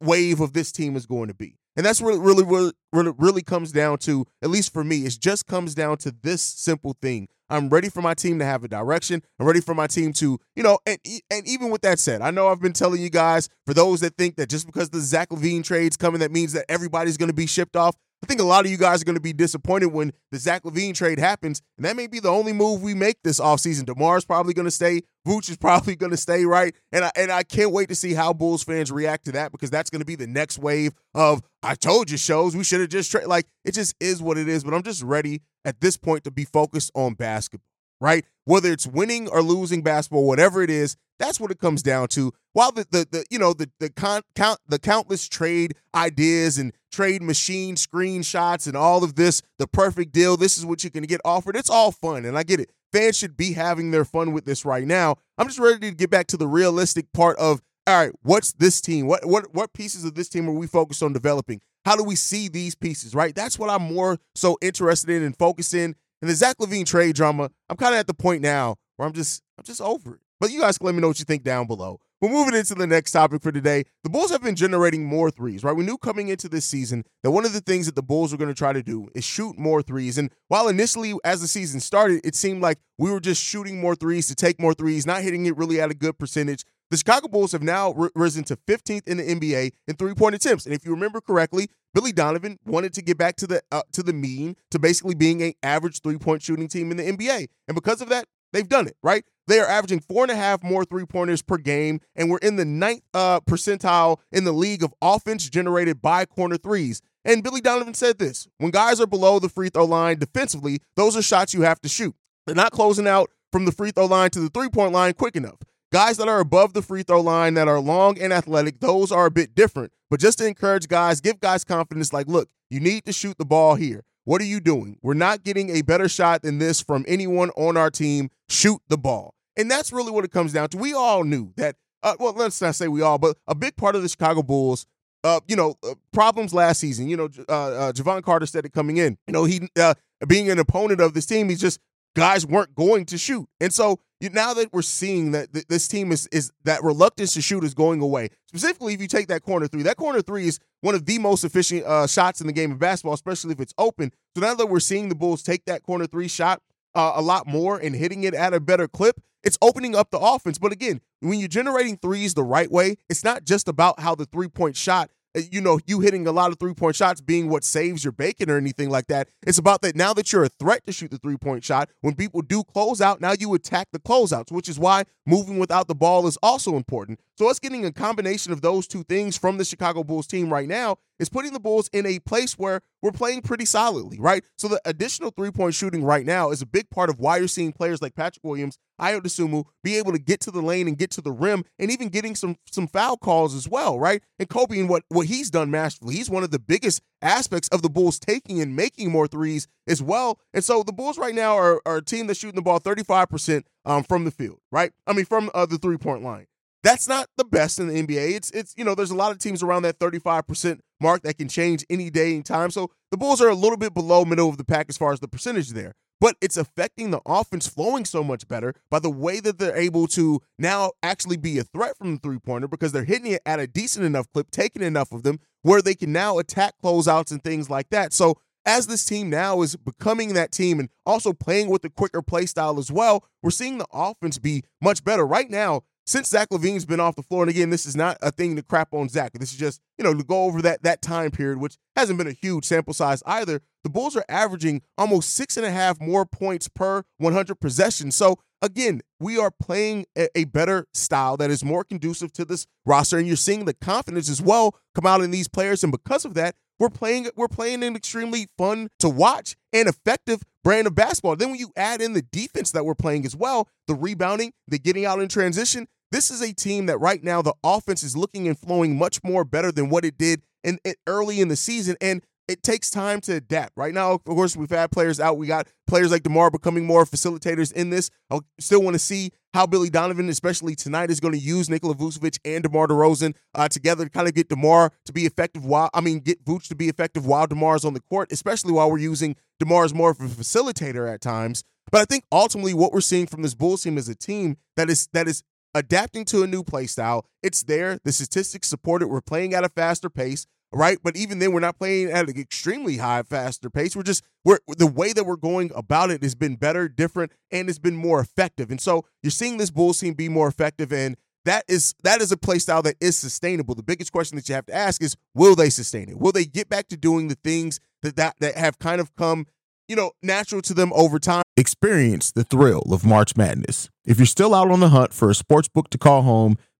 wave 0.00 0.40
of 0.40 0.52
this 0.52 0.72
team 0.72 0.96
is 0.96 1.06
going 1.06 1.28
to 1.28 1.34
be. 1.34 1.56
And 1.76 1.86
that's 1.86 2.00
really, 2.02 2.18
really, 2.18 2.44
really, 2.44 2.72
really 2.92 3.42
comes 3.42 3.72
down 3.72 3.98
to, 3.98 4.26
at 4.42 4.50
least 4.50 4.72
for 4.72 4.84
me, 4.84 5.06
it 5.06 5.16
just 5.18 5.46
comes 5.46 5.74
down 5.74 5.96
to 5.98 6.14
this 6.22 6.42
simple 6.42 6.94
thing. 7.00 7.28
I'm 7.48 7.68
ready 7.68 7.88
for 7.88 8.02
my 8.02 8.14
team 8.14 8.38
to 8.38 8.44
have 8.44 8.64
a 8.64 8.68
direction. 8.68 9.22
I'm 9.38 9.46
ready 9.46 9.60
for 9.60 9.74
my 9.74 9.86
team 9.86 10.12
to, 10.14 10.38
you 10.56 10.62
know, 10.62 10.78
and 10.86 10.98
and 11.30 11.46
even 11.46 11.70
with 11.70 11.82
that 11.82 11.98
said, 11.98 12.22
I 12.22 12.30
know 12.30 12.48
I've 12.48 12.62
been 12.62 12.72
telling 12.72 13.02
you 13.02 13.10
guys, 13.10 13.48
for 13.66 13.74
those 13.74 14.00
that 14.00 14.16
think 14.16 14.36
that 14.36 14.48
just 14.48 14.66
because 14.66 14.88
the 14.88 15.00
Zach 15.00 15.28
LaVine 15.28 15.62
trade's 15.62 15.96
coming, 15.96 16.20
that 16.20 16.30
means 16.30 16.54
that 16.54 16.64
everybody's 16.68 17.18
going 17.18 17.28
to 17.28 17.34
be 17.34 17.46
shipped 17.46 17.76
off. 17.76 17.94
I 18.22 18.26
think 18.26 18.40
a 18.40 18.44
lot 18.44 18.64
of 18.64 18.70
you 18.70 18.76
guys 18.76 19.02
are 19.02 19.04
going 19.04 19.16
to 19.16 19.20
be 19.20 19.32
disappointed 19.32 19.86
when 19.86 20.12
the 20.30 20.38
Zach 20.38 20.62
LaVine 20.62 20.94
trade 20.94 21.18
happens, 21.18 21.60
and 21.76 21.84
that 21.84 21.96
may 21.96 22.06
be 22.06 22.20
the 22.20 22.28
only 22.28 22.52
move 22.52 22.80
we 22.80 22.94
make 22.94 23.16
this 23.24 23.40
offseason. 23.40 23.82
DeMar's 23.82 24.24
probably 24.24 24.54
going 24.54 24.66
to 24.66 24.70
stay. 24.70 25.02
Vooch 25.26 25.50
is 25.50 25.56
probably 25.60 25.96
going 25.96 26.12
to 26.12 26.16
stay, 26.16 26.44
right? 26.44 26.74
And 26.92 27.04
I, 27.04 27.10
and 27.16 27.32
I 27.32 27.42
can't 27.42 27.72
wait 27.72 27.88
to 27.88 27.96
see 27.96 28.14
how 28.14 28.32
Bulls 28.32 28.62
fans 28.62 28.92
react 28.92 29.24
to 29.24 29.32
that 29.32 29.50
because 29.50 29.70
that's 29.70 29.90
going 29.90 30.00
to 30.00 30.06
be 30.06 30.14
the 30.14 30.28
next 30.28 30.58
wave 30.58 30.92
of 31.14 31.42
I 31.64 31.74
told 31.74 32.10
you 32.10 32.16
shows. 32.16 32.54
We 32.56 32.64
should 32.64 32.80
have 32.80 32.90
just 32.90 33.10
traded. 33.10 33.28
Like, 33.28 33.46
it 33.64 33.72
just 33.72 33.96
is 33.98 34.22
what 34.22 34.38
it 34.38 34.48
is. 34.48 34.62
But 34.62 34.74
I'm 34.74 34.84
just 34.84 35.02
ready 35.02 35.42
at 35.64 35.80
this 35.80 35.96
point 35.96 36.22
to 36.24 36.30
be 36.30 36.44
focused 36.44 36.92
on 36.94 37.14
basketball 37.14 37.66
right? 38.02 38.24
Whether 38.44 38.72
it's 38.72 38.86
winning 38.86 39.28
or 39.28 39.42
losing 39.42 39.82
basketball, 39.82 40.26
whatever 40.26 40.60
it 40.60 40.70
is, 40.70 40.96
that's 41.20 41.38
what 41.38 41.52
it 41.52 41.60
comes 41.60 41.82
down 41.84 42.08
to. 42.08 42.32
While 42.52 42.72
the 42.72 42.84
the, 42.90 43.06
the 43.10 43.24
you 43.30 43.38
know 43.38 43.54
the 43.54 43.70
the 43.78 43.88
con, 43.90 44.22
count 44.34 44.58
the 44.66 44.80
countless 44.80 45.28
trade 45.28 45.76
ideas 45.94 46.58
and 46.58 46.72
trade 46.92 47.22
machine 47.22 47.74
screenshots 47.74 48.66
and 48.66 48.76
all 48.76 49.02
of 49.02 49.16
this, 49.16 49.42
the 49.58 49.66
perfect 49.66 50.12
deal, 50.12 50.36
this 50.36 50.58
is 50.58 50.64
what 50.64 50.84
you 50.84 50.90
can 50.90 51.04
get 51.04 51.20
offered. 51.24 51.56
It's 51.56 51.70
all 51.70 51.90
fun, 51.90 52.24
and 52.24 52.38
I 52.38 52.42
get 52.42 52.60
it. 52.60 52.70
Fans 52.92 53.18
should 53.18 53.36
be 53.36 53.54
having 53.54 53.90
their 53.90 54.04
fun 54.04 54.32
with 54.32 54.44
this 54.44 54.64
right 54.64 54.86
now. 54.86 55.16
I'm 55.38 55.46
just 55.46 55.58
ready 55.58 55.90
to 55.90 55.96
get 55.96 56.10
back 56.10 56.26
to 56.28 56.36
the 56.36 56.46
realistic 56.46 57.12
part 57.12 57.38
of 57.38 57.60
all 57.84 57.98
right, 57.98 58.12
what's 58.22 58.52
this 58.52 58.80
team? 58.80 59.08
What 59.08 59.26
what 59.26 59.52
what 59.52 59.72
pieces 59.72 60.04
of 60.04 60.14
this 60.14 60.28
team 60.28 60.48
are 60.48 60.52
we 60.52 60.68
focused 60.68 61.02
on 61.02 61.12
developing? 61.12 61.60
How 61.84 61.96
do 61.96 62.04
we 62.04 62.14
see 62.14 62.46
these 62.46 62.76
pieces, 62.76 63.12
right? 63.12 63.34
That's 63.34 63.58
what 63.58 63.70
I'm 63.70 63.82
more 63.82 64.18
so 64.36 64.56
interested 64.60 65.10
in 65.10 65.24
and 65.24 65.36
focusing 65.36 65.96
and 66.22 66.30
the 66.30 66.34
Zach 66.36 66.56
LaVine 66.58 66.86
trade 66.86 67.16
drama, 67.16 67.50
I'm 67.68 67.76
kind 67.76 67.94
of 67.94 67.98
at 67.98 68.06
the 68.06 68.14
point 68.14 68.42
now 68.42 68.76
where 68.96 69.06
I'm 69.06 69.12
just 69.12 69.42
I'm 69.58 69.64
just 69.64 69.80
over 69.80 70.14
it. 70.14 70.20
But 70.40 70.52
you 70.52 70.60
guys 70.60 70.78
can 70.78 70.86
let 70.86 70.94
me 70.94 71.00
know 71.00 71.08
what 71.08 71.18
you 71.18 71.24
think 71.24 71.42
down 71.42 71.66
below. 71.66 72.00
We're 72.22 72.28
moving 72.28 72.54
into 72.54 72.76
the 72.76 72.86
next 72.86 73.10
topic 73.10 73.42
for 73.42 73.50
today. 73.50 73.82
The 74.04 74.08
Bulls 74.08 74.30
have 74.30 74.44
been 74.44 74.54
generating 74.54 75.04
more 75.04 75.28
threes, 75.28 75.64
right? 75.64 75.74
We 75.74 75.84
knew 75.84 75.98
coming 75.98 76.28
into 76.28 76.48
this 76.48 76.64
season 76.64 77.02
that 77.24 77.32
one 77.32 77.44
of 77.44 77.52
the 77.52 77.60
things 77.60 77.86
that 77.86 77.96
the 77.96 78.02
Bulls 78.02 78.30
were 78.30 78.38
going 78.38 78.46
to 78.46 78.54
try 78.54 78.72
to 78.72 78.80
do 78.80 79.08
is 79.12 79.24
shoot 79.24 79.58
more 79.58 79.82
threes. 79.82 80.18
And 80.18 80.30
while 80.46 80.68
initially, 80.68 81.14
as 81.24 81.40
the 81.40 81.48
season 81.48 81.80
started, 81.80 82.20
it 82.22 82.36
seemed 82.36 82.62
like 82.62 82.78
we 82.96 83.10
were 83.10 83.18
just 83.18 83.42
shooting 83.42 83.80
more 83.80 83.96
threes 83.96 84.28
to 84.28 84.36
take 84.36 84.60
more 84.60 84.72
threes, 84.72 85.04
not 85.04 85.22
hitting 85.22 85.46
it 85.46 85.56
really 85.56 85.80
at 85.80 85.90
a 85.90 85.94
good 85.94 86.16
percentage. 86.16 86.64
The 86.92 86.96
Chicago 86.96 87.26
Bulls 87.26 87.50
have 87.50 87.62
now 87.64 87.92
r- 87.98 88.12
risen 88.14 88.44
to 88.44 88.56
15th 88.68 89.08
in 89.08 89.16
the 89.16 89.24
NBA 89.24 89.72
in 89.88 89.96
three-point 89.96 90.36
attempts. 90.36 90.64
And 90.64 90.72
if 90.72 90.84
you 90.84 90.92
remember 90.92 91.20
correctly, 91.20 91.70
Billy 91.92 92.12
Donovan 92.12 92.60
wanted 92.64 92.94
to 92.94 93.02
get 93.02 93.18
back 93.18 93.34
to 93.38 93.48
the 93.48 93.62
uh, 93.72 93.82
to 93.94 94.02
the 94.04 94.12
mean, 94.12 94.54
to 94.70 94.78
basically 94.78 95.16
being 95.16 95.42
an 95.42 95.54
average 95.64 96.02
three-point 96.02 96.42
shooting 96.42 96.68
team 96.68 96.92
in 96.92 96.98
the 96.98 97.02
NBA. 97.02 97.48
And 97.66 97.74
because 97.74 98.00
of 98.00 98.10
that, 98.10 98.26
they've 98.52 98.68
done 98.68 98.86
it, 98.86 98.96
right? 99.02 99.24
They 99.46 99.58
are 99.58 99.66
averaging 99.66 100.00
four 100.00 100.24
and 100.24 100.30
a 100.30 100.36
half 100.36 100.62
more 100.62 100.84
three 100.84 101.04
pointers 101.04 101.42
per 101.42 101.56
game, 101.56 102.00
and 102.14 102.30
we're 102.30 102.38
in 102.38 102.56
the 102.56 102.64
ninth 102.64 103.02
uh, 103.12 103.40
percentile 103.40 104.18
in 104.30 104.44
the 104.44 104.52
league 104.52 104.82
of 104.82 104.94
offense 105.02 105.48
generated 105.48 106.00
by 106.00 106.24
corner 106.26 106.56
threes. 106.56 107.02
And 107.24 107.42
Billy 107.42 107.60
Donovan 107.60 107.94
said 107.94 108.18
this 108.18 108.48
when 108.58 108.70
guys 108.70 109.00
are 109.00 109.06
below 109.06 109.38
the 109.38 109.48
free 109.48 109.68
throw 109.68 109.84
line 109.84 110.18
defensively, 110.18 110.80
those 110.96 111.16
are 111.16 111.22
shots 111.22 111.54
you 111.54 111.62
have 111.62 111.80
to 111.82 111.88
shoot. 111.88 112.14
They're 112.46 112.54
not 112.54 112.72
closing 112.72 113.06
out 113.06 113.30
from 113.52 113.64
the 113.64 113.72
free 113.72 113.90
throw 113.90 114.06
line 114.06 114.30
to 114.30 114.40
the 114.40 114.48
three 114.48 114.68
point 114.68 114.92
line 114.92 115.14
quick 115.14 115.36
enough. 115.36 115.58
Guys 115.92 116.16
that 116.16 116.28
are 116.28 116.40
above 116.40 116.72
the 116.72 116.82
free 116.82 117.02
throw 117.02 117.20
line 117.20 117.54
that 117.54 117.68
are 117.68 117.78
long 117.78 118.18
and 118.18 118.32
athletic, 118.32 118.80
those 118.80 119.12
are 119.12 119.26
a 119.26 119.30
bit 119.30 119.54
different. 119.54 119.92
But 120.10 120.20
just 120.20 120.38
to 120.38 120.46
encourage 120.46 120.88
guys, 120.88 121.20
give 121.20 121.38
guys 121.38 121.64
confidence 121.64 122.12
like, 122.12 122.28
look, 122.28 122.48
you 122.70 122.80
need 122.80 123.04
to 123.04 123.12
shoot 123.12 123.36
the 123.38 123.44
ball 123.44 123.74
here. 123.74 124.02
What 124.24 124.40
are 124.40 124.46
you 124.46 124.60
doing? 124.60 124.98
We're 125.02 125.14
not 125.14 125.42
getting 125.42 125.70
a 125.70 125.82
better 125.82 126.08
shot 126.08 126.42
than 126.42 126.58
this 126.58 126.80
from 126.80 127.04
anyone 127.08 127.50
on 127.50 127.76
our 127.76 127.90
team. 127.90 128.30
Shoot 128.48 128.80
the 128.88 128.98
ball. 128.98 129.34
And 129.56 129.70
that's 129.70 129.92
really 129.92 130.10
what 130.10 130.24
it 130.24 130.30
comes 130.30 130.52
down 130.52 130.68
to. 130.70 130.78
We 130.78 130.94
all 130.94 131.24
knew 131.24 131.52
that, 131.56 131.76
uh, 132.02 132.14
well, 132.18 132.32
let's 132.32 132.60
not 132.60 132.74
say 132.74 132.88
we 132.88 133.02
all, 133.02 133.18
but 133.18 133.36
a 133.46 133.54
big 133.54 133.76
part 133.76 133.96
of 133.96 134.02
the 134.02 134.08
Chicago 134.08 134.42
Bulls 134.42 134.86
uh, 135.24 135.40
you 135.46 135.56
know, 135.56 135.76
uh, 135.88 135.94
problems 136.12 136.52
last 136.52 136.80
season. 136.80 137.08
You 137.08 137.16
know, 137.16 137.28
uh, 137.48 137.52
uh, 137.52 137.92
Jevon 137.92 138.22
Carter 138.22 138.46
said 138.46 138.64
it 138.64 138.72
coming 138.72 138.96
in. 138.96 139.18
You 139.26 139.32
know, 139.32 139.44
he 139.44 139.68
uh, 139.78 139.94
being 140.26 140.50
an 140.50 140.58
opponent 140.58 141.00
of 141.00 141.14
this 141.14 141.26
team, 141.26 141.48
he's 141.48 141.60
just 141.60 141.80
guys 142.14 142.46
weren't 142.46 142.74
going 142.74 143.06
to 143.06 143.18
shoot, 143.18 143.48
and 143.60 143.72
so 143.72 144.00
you, 144.22 144.30
now 144.30 144.54
that 144.54 144.72
we're 144.72 144.82
seeing 144.82 145.32
that 145.32 145.52
th- 145.52 145.66
this 145.66 145.88
team 145.88 146.12
is 146.12 146.26
is 146.28 146.52
that 146.64 146.82
reluctance 146.82 147.34
to 147.34 147.42
shoot 147.42 147.64
is 147.64 147.74
going 147.74 148.00
away. 148.00 148.30
Specifically, 148.46 148.94
if 148.94 149.00
you 149.00 149.08
take 149.08 149.28
that 149.28 149.42
corner 149.42 149.66
three, 149.66 149.82
that 149.82 149.96
corner 149.96 150.22
three 150.22 150.46
is 150.46 150.58
one 150.80 150.94
of 150.94 151.06
the 151.06 151.18
most 151.18 151.44
efficient 151.44 151.84
uh, 151.84 152.06
shots 152.06 152.40
in 152.40 152.46
the 152.46 152.52
game 152.52 152.72
of 152.72 152.78
basketball, 152.78 153.14
especially 153.14 153.52
if 153.52 153.60
it's 153.60 153.74
open. 153.78 154.12
So 154.34 154.40
now 154.40 154.54
that 154.54 154.66
we're 154.66 154.80
seeing 154.80 155.08
the 155.08 155.14
Bulls 155.14 155.42
take 155.42 155.64
that 155.64 155.82
corner 155.82 156.06
three 156.06 156.28
shot 156.28 156.62
uh, 156.94 157.12
a 157.14 157.22
lot 157.22 157.46
more 157.46 157.78
and 157.78 157.94
hitting 157.94 158.24
it 158.24 158.34
at 158.34 158.54
a 158.54 158.60
better 158.60 158.86
clip, 158.86 159.20
it's 159.42 159.58
opening 159.60 159.96
up 159.96 160.10
the 160.10 160.18
offense. 160.18 160.58
But 160.58 160.72
again, 160.72 161.00
when 161.20 161.38
you're 161.38 161.48
generating 161.48 161.96
threes 161.96 162.34
the 162.34 162.44
right 162.44 162.70
way, 162.70 162.96
it's 163.08 163.24
not 163.24 163.44
just 163.44 163.68
about 163.68 164.00
how 164.00 164.14
the 164.14 164.26
three 164.26 164.48
point 164.48 164.76
shot 164.76 165.10
Uh, 165.36 165.40
you 165.50 165.60
know, 165.60 165.78
you 165.86 166.00
hitting 166.00 166.26
a 166.26 166.32
lot 166.32 166.52
of 166.52 166.58
three 166.58 166.74
point 166.74 166.96
shots 166.96 167.20
being 167.20 167.48
what 167.48 167.64
saves 167.64 168.04
your 168.04 168.12
bacon 168.12 168.50
or 168.50 168.56
anything 168.56 168.90
like 168.90 169.06
that. 169.06 169.28
It's 169.46 169.58
about 169.58 169.82
that 169.82 169.96
now 169.96 170.12
that 170.14 170.32
you're 170.32 170.44
a 170.44 170.48
threat 170.48 170.84
to 170.86 170.92
shoot 170.92 171.10
the 171.10 171.18
three 171.18 171.36
point 171.36 171.64
shot, 171.64 171.88
when 172.00 172.14
people 172.14 172.42
do 172.42 172.62
close 172.62 173.00
out, 173.00 173.20
now 173.20 173.32
you 173.38 173.54
attack 173.54 173.88
the 173.92 173.98
closeouts, 173.98 174.52
which 174.52 174.68
is 174.68 174.78
why 174.78 175.04
moving 175.26 175.58
without 175.58 175.88
the 175.88 175.94
ball 175.94 176.26
is 176.26 176.36
also 176.42 176.76
important. 176.76 177.20
So, 177.38 177.48
us 177.48 177.58
getting 177.58 177.84
a 177.84 177.92
combination 177.92 178.52
of 178.52 178.60
those 178.60 178.86
two 178.86 179.04
things 179.04 179.36
from 179.38 179.58
the 179.58 179.64
Chicago 179.64 180.04
Bulls 180.04 180.26
team 180.26 180.52
right 180.52 180.68
now 180.68 180.98
is 181.22 181.28
putting 181.28 181.52
the 181.52 181.60
Bulls 181.60 181.88
in 181.92 182.04
a 182.04 182.18
place 182.18 182.58
where 182.58 182.80
we're 183.00 183.12
playing 183.12 183.42
pretty 183.42 183.64
solidly, 183.64 184.18
right? 184.18 184.44
So, 184.58 184.66
the 184.66 184.80
additional 184.84 185.30
three 185.30 185.52
point 185.52 185.74
shooting 185.74 186.04
right 186.04 186.26
now 186.26 186.50
is 186.50 186.60
a 186.60 186.66
big 186.66 186.90
part 186.90 187.08
of 187.08 187.20
why 187.20 187.36
you're 187.38 187.48
seeing 187.48 187.72
players 187.72 188.02
like 188.02 188.16
Patrick 188.16 188.42
Williams, 188.42 188.76
Ayo 189.00 189.20
Dosunmu 189.20 189.64
be 189.84 189.96
able 189.96 190.12
to 190.12 190.18
get 190.18 190.40
to 190.40 190.50
the 190.50 190.60
lane 190.60 190.88
and 190.88 190.98
get 190.98 191.10
to 191.12 191.20
the 191.20 191.30
rim 191.30 191.64
and 191.78 191.90
even 191.90 192.08
getting 192.08 192.34
some 192.34 192.56
some 192.70 192.88
foul 192.88 193.16
calls 193.16 193.54
as 193.54 193.68
well, 193.68 193.98
right? 193.98 194.20
And 194.38 194.48
Coby 194.48 194.80
and 194.80 194.88
what, 194.88 195.04
what 195.08 195.28
he's 195.28 195.48
done 195.48 195.70
masterfully. 195.70 196.16
He's 196.16 196.28
one 196.28 196.42
of 196.42 196.50
the 196.50 196.58
biggest 196.58 197.00
aspects 197.22 197.68
of 197.68 197.82
the 197.82 197.90
Bulls 197.90 198.18
taking 198.18 198.60
and 198.60 198.74
making 198.74 199.10
more 199.10 199.28
threes 199.28 199.68
as 199.86 200.02
well. 200.02 200.40
And 200.52 200.64
so 200.64 200.82
the 200.82 200.92
Bulls 200.92 201.18
right 201.18 201.34
now 201.34 201.56
are, 201.56 201.80
are 201.86 201.98
a 201.98 202.04
team 202.04 202.26
that's 202.26 202.40
shooting 202.40 202.56
the 202.56 202.62
ball 202.62 202.80
35% 202.80 203.62
um, 203.84 204.02
from 204.02 204.24
the 204.24 204.30
field, 204.32 204.58
right? 204.72 204.92
I 205.06 205.12
mean, 205.12 205.24
from 205.24 205.50
uh, 205.54 205.66
the 205.66 205.78
three 205.78 205.98
point 205.98 206.22
line. 206.22 206.46
That's 206.82 207.06
not 207.06 207.28
the 207.36 207.44
best 207.44 207.78
in 207.78 207.88
the 207.88 208.02
NBA. 208.02 208.34
It's 208.34 208.50
it's 208.50 208.74
you 208.76 208.84
know 208.84 208.94
there's 208.94 209.10
a 209.10 209.16
lot 209.16 209.32
of 209.32 209.38
teams 209.38 209.62
around 209.62 209.82
that 209.82 209.98
35% 209.98 210.80
mark 211.00 211.22
that 211.22 211.38
can 211.38 211.48
change 211.48 211.84
any 211.88 212.10
day, 212.10 212.32
any 212.32 212.42
time. 212.42 212.70
So 212.70 212.90
the 213.10 213.16
Bulls 213.16 213.40
are 213.40 213.48
a 213.48 213.54
little 213.54 213.76
bit 213.76 213.94
below 213.94 214.24
middle 214.24 214.48
of 214.48 214.56
the 214.56 214.64
pack 214.64 214.86
as 214.88 214.96
far 214.96 215.12
as 215.12 215.20
the 215.20 215.28
percentage 215.28 215.70
there. 215.70 215.94
But 216.20 216.36
it's 216.40 216.56
affecting 216.56 217.10
the 217.10 217.20
offense 217.26 217.66
flowing 217.66 218.04
so 218.04 218.22
much 218.22 218.46
better 218.46 218.74
by 218.90 219.00
the 219.00 219.10
way 219.10 219.40
that 219.40 219.58
they're 219.58 219.76
able 219.76 220.06
to 220.08 220.40
now 220.56 220.92
actually 221.02 221.36
be 221.36 221.58
a 221.58 221.64
threat 221.64 221.96
from 221.98 222.14
the 222.14 222.20
three 222.20 222.38
pointer 222.38 222.68
because 222.68 222.92
they're 222.92 223.04
hitting 223.04 223.32
it 223.32 223.42
at 223.44 223.58
a 223.58 223.66
decent 223.66 224.04
enough 224.06 224.26
clip, 224.32 224.50
taking 224.52 224.82
enough 224.82 225.10
of 225.10 225.24
them 225.24 225.40
where 225.62 225.82
they 225.82 225.94
can 225.94 226.12
now 226.12 226.38
attack 226.38 226.74
closeouts 226.82 227.32
and 227.32 227.42
things 227.42 227.68
like 227.68 227.90
that. 227.90 228.12
So 228.12 228.36
as 228.64 228.86
this 228.86 229.04
team 229.04 229.30
now 229.30 229.62
is 229.62 229.74
becoming 229.76 230.34
that 230.34 230.52
team 230.52 230.78
and 230.78 230.88
also 231.04 231.32
playing 231.32 231.68
with 231.68 231.82
the 231.82 231.90
quicker 231.90 232.22
play 232.22 232.46
style 232.46 232.78
as 232.78 232.92
well, 232.92 233.24
we're 233.42 233.50
seeing 233.50 233.78
the 233.78 233.86
offense 233.92 234.38
be 234.38 234.62
much 234.80 235.02
better. 235.04 235.26
Right 235.26 235.50
now, 235.50 235.82
since 236.06 236.28
Zach 236.28 236.48
LaVine's 236.50 236.84
been 236.84 237.00
off 237.00 237.16
the 237.16 237.22
floor, 237.22 237.42
and 237.42 237.50
again, 237.50 237.70
this 237.70 237.86
is 237.86 237.96
not 237.96 238.18
a 238.22 238.30
thing 238.30 238.56
to 238.56 238.62
crap 238.62 238.92
on 238.92 239.08
Zach. 239.08 239.32
This 239.34 239.52
is 239.52 239.58
just, 239.58 239.80
you 239.98 240.04
know, 240.04 240.14
to 240.14 240.24
go 240.24 240.44
over 240.44 240.62
that 240.62 240.82
that 240.82 241.02
time 241.02 241.30
period, 241.30 241.58
which 241.58 241.76
hasn't 241.96 242.18
been 242.18 242.26
a 242.26 242.32
huge 242.32 242.64
sample 242.64 242.94
size 242.94 243.22
either. 243.26 243.60
The 243.84 243.90
Bulls 243.90 244.16
are 244.16 244.24
averaging 244.28 244.82
almost 244.96 245.34
six 245.34 245.56
and 245.56 245.66
a 245.66 245.70
half 245.70 246.00
more 246.00 246.24
points 246.24 246.68
per 246.68 247.02
100 247.18 247.56
possessions. 247.56 248.14
So 248.14 248.38
again, 248.60 249.02
we 249.18 249.38
are 249.38 249.50
playing 249.50 250.06
a, 250.16 250.28
a, 250.38 250.44
better 250.44 250.86
style 250.94 251.36
that 251.36 251.50
is 251.50 251.64
more 251.64 251.84
conducive 251.84 252.32
to 252.34 252.44
this 252.44 252.66
roster, 252.86 253.18
and 253.18 253.26
you're 253.26 253.36
seeing 253.36 253.64
the 253.64 253.74
confidence 253.74 254.30
as 254.30 254.40
well 254.40 254.76
come 254.94 255.06
out 255.06 255.20
in 255.20 255.32
these 255.32 255.48
players. 255.48 255.82
And 255.82 255.90
because 255.90 256.24
of 256.24 256.34
that, 256.34 256.54
we're 256.82 256.90
playing 256.90 257.28
we're 257.36 257.46
playing 257.46 257.84
an 257.84 257.94
extremely 257.94 258.48
fun 258.58 258.88
to 258.98 259.08
watch 259.08 259.54
and 259.72 259.88
effective 259.88 260.42
brand 260.64 260.88
of 260.88 260.96
basketball. 260.96 261.36
Then 261.36 261.50
when 261.50 261.60
you 261.60 261.70
add 261.76 262.02
in 262.02 262.12
the 262.12 262.22
defense 262.22 262.72
that 262.72 262.84
we're 262.84 262.96
playing 262.96 263.24
as 263.24 263.36
well, 263.36 263.68
the 263.86 263.94
rebounding, 263.94 264.52
the 264.66 264.80
getting 264.80 265.06
out 265.06 265.20
in 265.20 265.28
transition, 265.28 265.86
this 266.10 266.28
is 266.28 266.42
a 266.42 266.52
team 266.52 266.86
that 266.86 266.98
right 266.98 267.22
now 267.22 267.40
the 267.40 267.54
offense 267.62 268.02
is 268.02 268.16
looking 268.16 268.48
and 268.48 268.58
flowing 268.58 268.98
much 268.98 269.22
more 269.22 269.44
better 269.44 269.70
than 269.70 269.90
what 269.90 270.04
it 270.04 270.18
did 270.18 270.42
in, 270.64 270.80
in 270.84 270.94
early 271.06 271.40
in 271.40 271.46
the 271.46 271.54
season. 271.54 271.96
And 272.00 272.20
it 272.48 272.64
takes 272.64 272.90
time 272.90 273.20
to 273.22 273.34
adapt. 273.34 273.74
Right 273.76 273.94
now, 273.94 274.14
of 274.14 274.24
course, 274.24 274.56
we've 274.56 274.68
had 274.68 274.90
players 274.90 275.20
out. 275.20 275.38
We 275.38 275.46
got 275.46 275.68
players 275.86 276.10
like 276.10 276.24
DeMar 276.24 276.50
becoming 276.50 276.84
more 276.84 277.04
facilitators 277.04 277.72
in 277.72 277.90
this. 277.90 278.10
I 278.28 278.40
still 278.58 278.82
want 278.82 278.94
to 278.94 278.98
see 278.98 279.30
how 279.54 279.66
Billy 279.66 279.90
Donovan, 279.90 280.28
especially 280.28 280.74
tonight, 280.74 281.10
is 281.10 281.20
going 281.20 281.32
to 281.32 281.38
use 281.38 281.68
Nikola 281.68 281.94
Vucevic 281.94 282.38
and 282.44 282.62
DeMar 282.62 282.88
DeRozan 282.88 283.34
uh, 283.54 283.68
together 283.68 284.04
to 284.04 284.10
kind 284.10 284.28
of 284.28 284.34
get 284.34 284.48
DeMar 284.48 284.92
to 285.04 285.12
be 285.12 285.26
effective 285.26 285.64
while, 285.64 285.90
I 285.92 286.00
mean, 286.00 286.20
get 286.20 286.44
Vuce 286.44 286.68
to 286.68 286.74
be 286.74 286.88
effective 286.88 287.26
while 287.26 287.46
DeMar's 287.46 287.84
on 287.84 287.94
the 287.94 288.00
court, 288.00 288.32
especially 288.32 288.72
while 288.72 288.90
we're 288.90 288.98
using 288.98 289.36
DeMar 289.60 289.84
as 289.84 289.94
more 289.94 290.10
of 290.10 290.20
a 290.20 290.24
facilitator 290.24 291.12
at 291.12 291.20
times. 291.20 291.64
But 291.90 292.00
I 292.00 292.04
think 292.04 292.24
ultimately 292.32 292.74
what 292.74 292.92
we're 292.92 293.00
seeing 293.00 293.26
from 293.26 293.42
this 293.42 293.54
Bulls 293.54 293.82
team 293.82 293.98
is 293.98 294.08
a 294.08 294.14
team 294.14 294.56
that 294.76 294.88
is 294.88 295.08
that 295.12 295.28
is 295.28 295.42
adapting 295.74 296.24
to 296.26 296.42
a 296.42 296.46
new 296.46 296.62
play 296.62 296.86
style. 296.86 297.26
It's 297.42 297.62
there. 297.62 297.98
The 298.04 298.12
statistics 298.12 298.68
support 298.68 299.02
it. 299.02 299.10
We're 299.10 299.20
playing 299.20 299.52
at 299.54 299.64
a 299.64 299.68
faster 299.68 300.08
pace 300.08 300.46
right? 300.72 300.98
But 301.02 301.16
even 301.16 301.38
then, 301.38 301.52
we're 301.52 301.60
not 301.60 301.78
playing 301.78 302.10
at 302.10 302.28
an 302.28 302.38
extremely 302.38 302.96
high, 302.98 303.22
faster 303.22 303.70
pace. 303.70 303.96
We're 303.96 304.02
just 304.02 304.24
we're 304.44 304.58
the 304.66 304.86
way 304.86 305.12
that 305.12 305.24
we're 305.24 305.36
going 305.36 305.70
about 305.74 306.10
it 306.10 306.22
has 306.22 306.34
been 306.34 306.56
better, 306.56 306.88
different, 306.88 307.32
and 307.50 307.68
it's 307.68 307.78
been 307.78 307.96
more 307.96 308.20
effective. 308.20 308.70
And 308.70 308.80
so 308.80 309.04
you're 309.22 309.30
seeing 309.30 309.58
this 309.58 309.70
Bulls 309.70 310.00
team 310.00 310.14
be 310.14 310.28
more 310.28 310.48
effective, 310.48 310.92
and 310.92 311.16
that 311.44 311.64
is 311.68 311.94
that 312.02 312.20
is 312.20 312.32
a 312.32 312.36
play 312.36 312.58
style 312.58 312.82
that 312.82 312.96
is 313.00 313.16
sustainable. 313.16 313.74
The 313.74 313.82
biggest 313.82 314.12
question 314.12 314.36
that 314.36 314.48
you 314.48 314.54
have 314.54 314.66
to 314.66 314.74
ask 314.74 315.02
is, 315.02 315.16
will 315.34 315.54
they 315.54 315.70
sustain 315.70 316.08
it? 316.08 316.18
Will 316.18 316.32
they 316.32 316.44
get 316.44 316.68
back 316.68 316.88
to 316.88 316.96
doing 316.96 317.28
the 317.28 317.36
things 317.42 317.80
that 318.02 318.16
that, 318.16 318.36
that 318.40 318.56
have 318.56 318.78
kind 318.78 319.00
of 319.00 319.14
come, 319.16 319.46
you 319.88 319.96
know, 319.96 320.12
natural 320.22 320.62
to 320.62 320.74
them 320.74 320.92
over 320.94 321.18
time? 321.18 321.42
Experience 321.56 322.32
the 322.32 322.44
thrill 322.44 322.82
of 322.92 323.04
March 323.04 323.36
Madness. 323.36 323.90
If 324.04 324.18
you're 324.18 324.26
still 324.26 324.54
out 324.54 324.70
on 324.70 324.80
the 324.80 324.88
hunt 324.88 325.12
for 325.12 325.30
a 325.30 325.34
sports 325.34 325.68
book 325.68 325.90
to 325.90 325.98
call 325.98 326.22
home 326.22 326.56